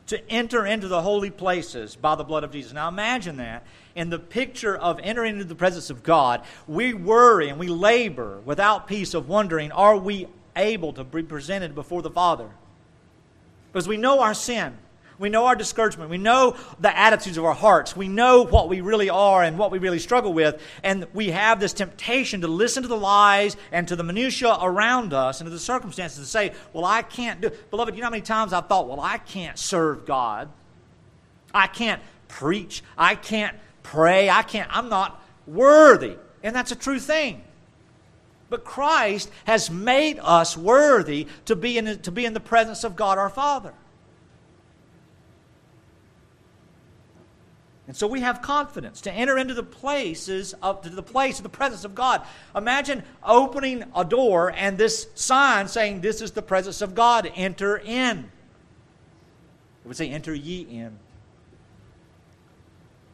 [0.08, 2.74] to enter into the holy places by the blood of Jesus.
[2.74, 3.66] Now imagine that.
[3.96, 8.42] In the picture of entering into the presence of God, we worry and we labor
[8.46, 12.50] without peace of wondering, are we able to be presented before the Father?
[13.72, 14.78] Because we know our sin.
[15.18, 16.10] We know our discouragement.
[16.10, 17.96] We know the attitudes of our hearts.
[17.96, 20.62] We know what we really are and what we really struggle with.
[20.84, 25.14] And we have this temptation to listen to the lies and to the minutiae around
[25.14, 27.72] us and to the circumstances and say, Well, I can't do it.
[27.72, 30.50] Beloved, you know how many times I've thought, Well, I can't serve God.
[31.54, 32.84] I can't preach.
[32.98, 34.30] I can't pray.
[34.30, 36.18] I can't, I'm not worthy.
[36.44, 37.42] And that's a true thing.
[38.50, 42.96] But Christ has made us worthy to be in, to be in the presence of
[42.96, 43.74] God our Father.
[47.88, 51.44] And so we have confidence to enter into the places of to the place of
[51.44, 52.24] the presence of God.
[52.56, 57.32] Imagine opening a door and this sign saying, This is the presence of God.
[57.36, 58.32] Enter in.
[59.84, 60.98] It would say, Enter ye in.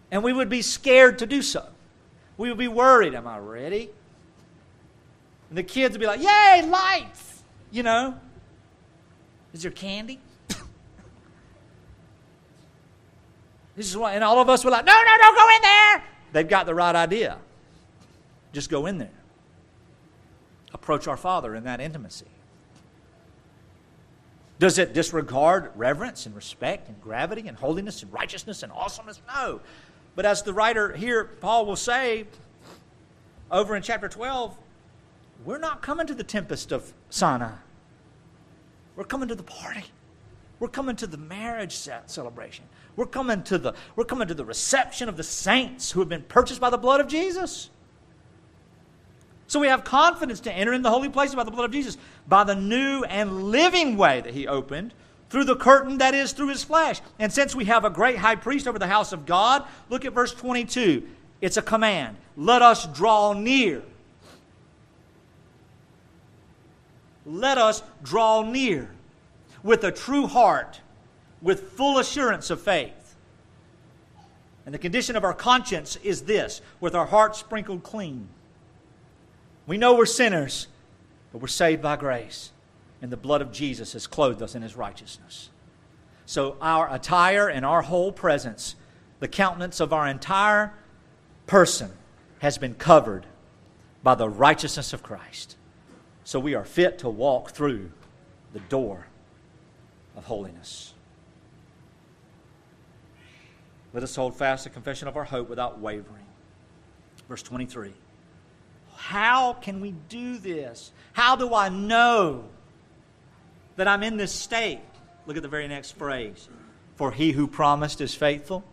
[0.09, 1.67] And we would be scared to do so.
[2.37, 3.13] We would be worried.
[3.13, 3.89] Am I ready?
[5.49, 7.43] And the kids would be like, Yay, lights!
[7.71, 8.17] You know?
[9.53, 10.19] Is there candy?
[13.81, 16.03] This is what, and all of us were like, no, no, don't go in there.
[16.33, 17.39] They've got the right idea.
[18.53, 19.09] Just go in there.
[20.71, 22.27] Approach our Father in that intimacy.
[24.59, 29.19] Does it disregard reverence and respect and gravity and holiness and righteousness and awesomeness?
[29.27, 29.61] No.
[30.15, 32.27] But as the writer here, Paul will say
[33.49, 34.55] over in chapter 12,
[35.43, 37.53] we're not coming to the tempest of Sinai.
[38.95, 39.85] We're coming to the party.
[40.59, 42.65] We're coming to the marriage celebration.
[42.95, 46.23] We're coming to the, we're coming to the reception of the saints who have been
[46.23, 47.69] purchased by the blood of Jesus.
[49.47, 51.97] So we have confidence to enter in the holy place by the blood of Jesus,
[52.27, 54.93] by the new and living way that he opened
[55.29, 57.01] through the curtain that is through his flesh.
[57.17, 60.13] And since we have a great high priest over the house of God, look at
[60.13, 61.07] verse 22.
[61.39, 62.17] It's a command.
[62.35, 63.81] Let us draw near.
[67.25, 68.89] Let us draw near
[69.63, 70.80] with a true heart
[71.41, 73.15] with full assurance of faith.
[74.65, 78.27] And the condition of our conscience is this with our hearts sprinkled clean.
[79.65, 80.67] We know we're sinners,
[81.31, 82.51] but we're saved by grace,
[83.01, 85.49] and the blood of Jesus has clothed us in his righteousness.
[86.25, 88.75] So, our attire and our whole presence,
[89.19, 90.73] the countenance of our entire
[91.47, 91.91] person,
[92.39, 93.25] has been covered
[94.03, 95.57] by the righteousness of Christ.
[96.23, 97.91] So, we are fit to walk through
[98.53, 99.07] the door
[100.15, 100.93] of holiness.
[103.93, 106.25] Let us hold fast the confession of our hope without wavering.
[107.27, 107.93] Verse 23.
[108.95, 110.91] How can we do this?
[111.13, 112.45] How do I know
[113.75, 114.79] that I'm in this state?
[115.25, 116.47] Look at the very next phrase.
[116.95, 118.63] For he who promised is faithful.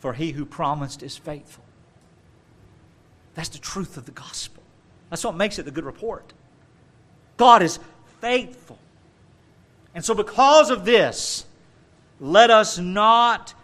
[0.00, 1.64] For he who promised is faithful.
[3.34, 4.62] That's the truth of the gospel.
[5.10, 6.32] That's what makes it the good report.
[7.36, 7.78] God is
[8.20, 8.78] faithful.
[9.94, 11.44] And so, because of this,
[12.20, 13.54] let us not,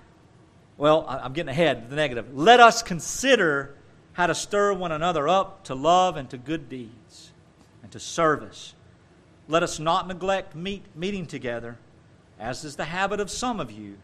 [0.79, 2.35] well, I'm getting ahead, the negative.
[2.35, 3.75] Let us consider
[4.15, 7.33] how to stir one another up to love and to good deeds
[7.83, 8.75] and to service.
[9.47, 11.77] Let us not neglect meet, meeting together,
[12.41, 13.99] as is the habit of some of you,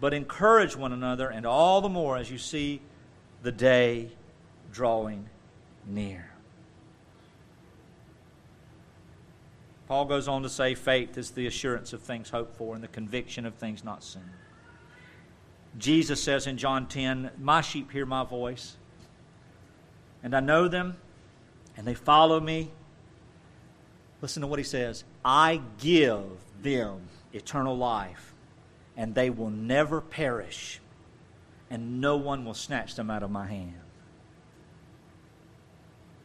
[0.00, 2.80] but encourage one another, and all the more as you see
[3.42, 4.10] the day
[4.72, 5.28] drawing
[5.86, 6.30] near.
[9.88, 12.88] Paul goes on to say faith is the assurance of things hoped for and the
[12.88, 14.30] conviction of things not seen.
[15.78, 18.76] Jesus says in John 10, My sheep hear my voice,
[20.22, 20.98] and I know them,
[21.74, 22.70] and they follow me.
[24.20, 26.24] Listen to what he says I give
[26.60, 27.00] them
[27.32, 28.34] eternal life,
[28.94, 30.80] and they will never perish,
[31.70, 33.80] and no one will snatch them out of my hand.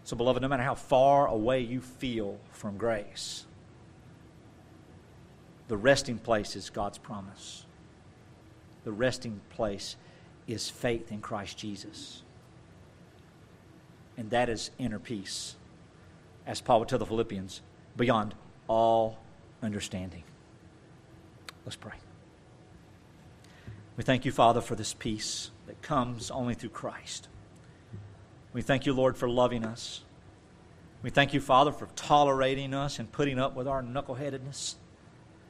[0.03, 3.45] So, beloved, no matter how far away you feel from grace,
[5.67, 7.65] the resting place is God's promise.
[8.83, 9.95] The resting place
[10.47, 12.23] is faith in Christ Jesus.
[14.17, 15.55] And that is inner peace,
[16.45, 17.61] as Paul would tell the Philippians,
[17.95, 18.35] beyond
[18.67, 19.17] all
[19.61, 20.23] understanding.
[21.65, 21.93] Let's pray.
[23.95, 27.27] We thank you, Father, for this peace that comes only through Christ.
[28.51, 30.01] We thank you, Lord, for loving us.
[31.01, 34.75] We thank you, Father, for tolerating us and putting up with our knuckleheadedness,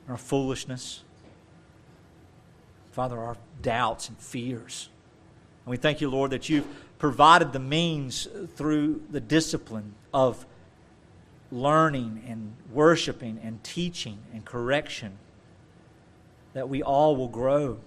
[0.07, 1.03] our foolishness.
[2.91, 4.89] Father, our doubts and fears.
[5.65, 6.67] And we thank you, Lord, that you've
[6.99, 10.45] provided the means through the discipline of
[11.51, 15.17] learning and worshiping and teaching and correction
[16.53, 17.79] that we all will grow.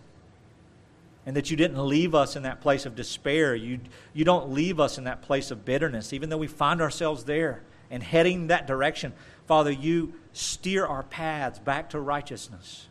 [1.24, 3.54] And that you didn't leave us in that place of despair.
[3.54, 3.80] You,
[4.14, 7.62] you don't leave us in that place of bitterness, even though we find ourselves there
[7.90, 9.12] and heading that direction.
[9.46, 12.88] Father, you steer our paths back to righteousness,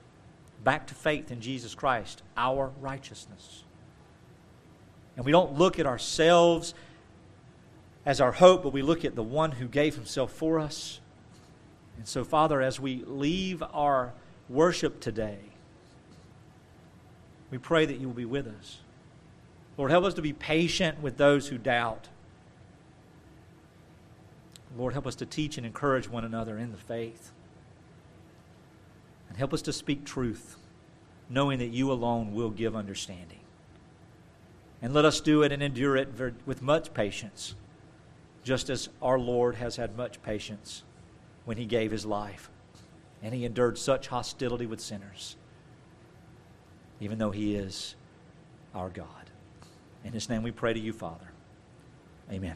[0.64, 3.64] back to faith in Jesus Christ, our righteousness.
[5.16, 6.74] And we don't look at ourselves
[8.06, 11.00] as our hope, but we look at the one who gave himself for us.
[11.98, 14.14] And so, Father, as we leave our
[14.50, 15.40] worship today,
[17.52, 18.80] we pray that you will be with us.
[19.78, 22.08] Lord, help us to be patient with those who doubt.
[24.78, 27.32] Lord, help us to teach and encourage one another in the faith.
[29.36, 30.56] And help us to speak truth,
[31.30, 33.42] knowing that you alone will give understanding.
[34.82, 36.08] And let us do it and endure it
[36.46, 37.54] with much patience,
[38.46, 40.84] just as our Lord has had much patience
[41.44, 42.50] when he gave his life.
[43.22, 45.36] And he endured such hostility with sinners,
[47.02, 47.96] even though he is
[48.74, 49.32] our God.
[50.06, 51.28] In his name we pray to you, Father.
[52.32, 52.56] Amen.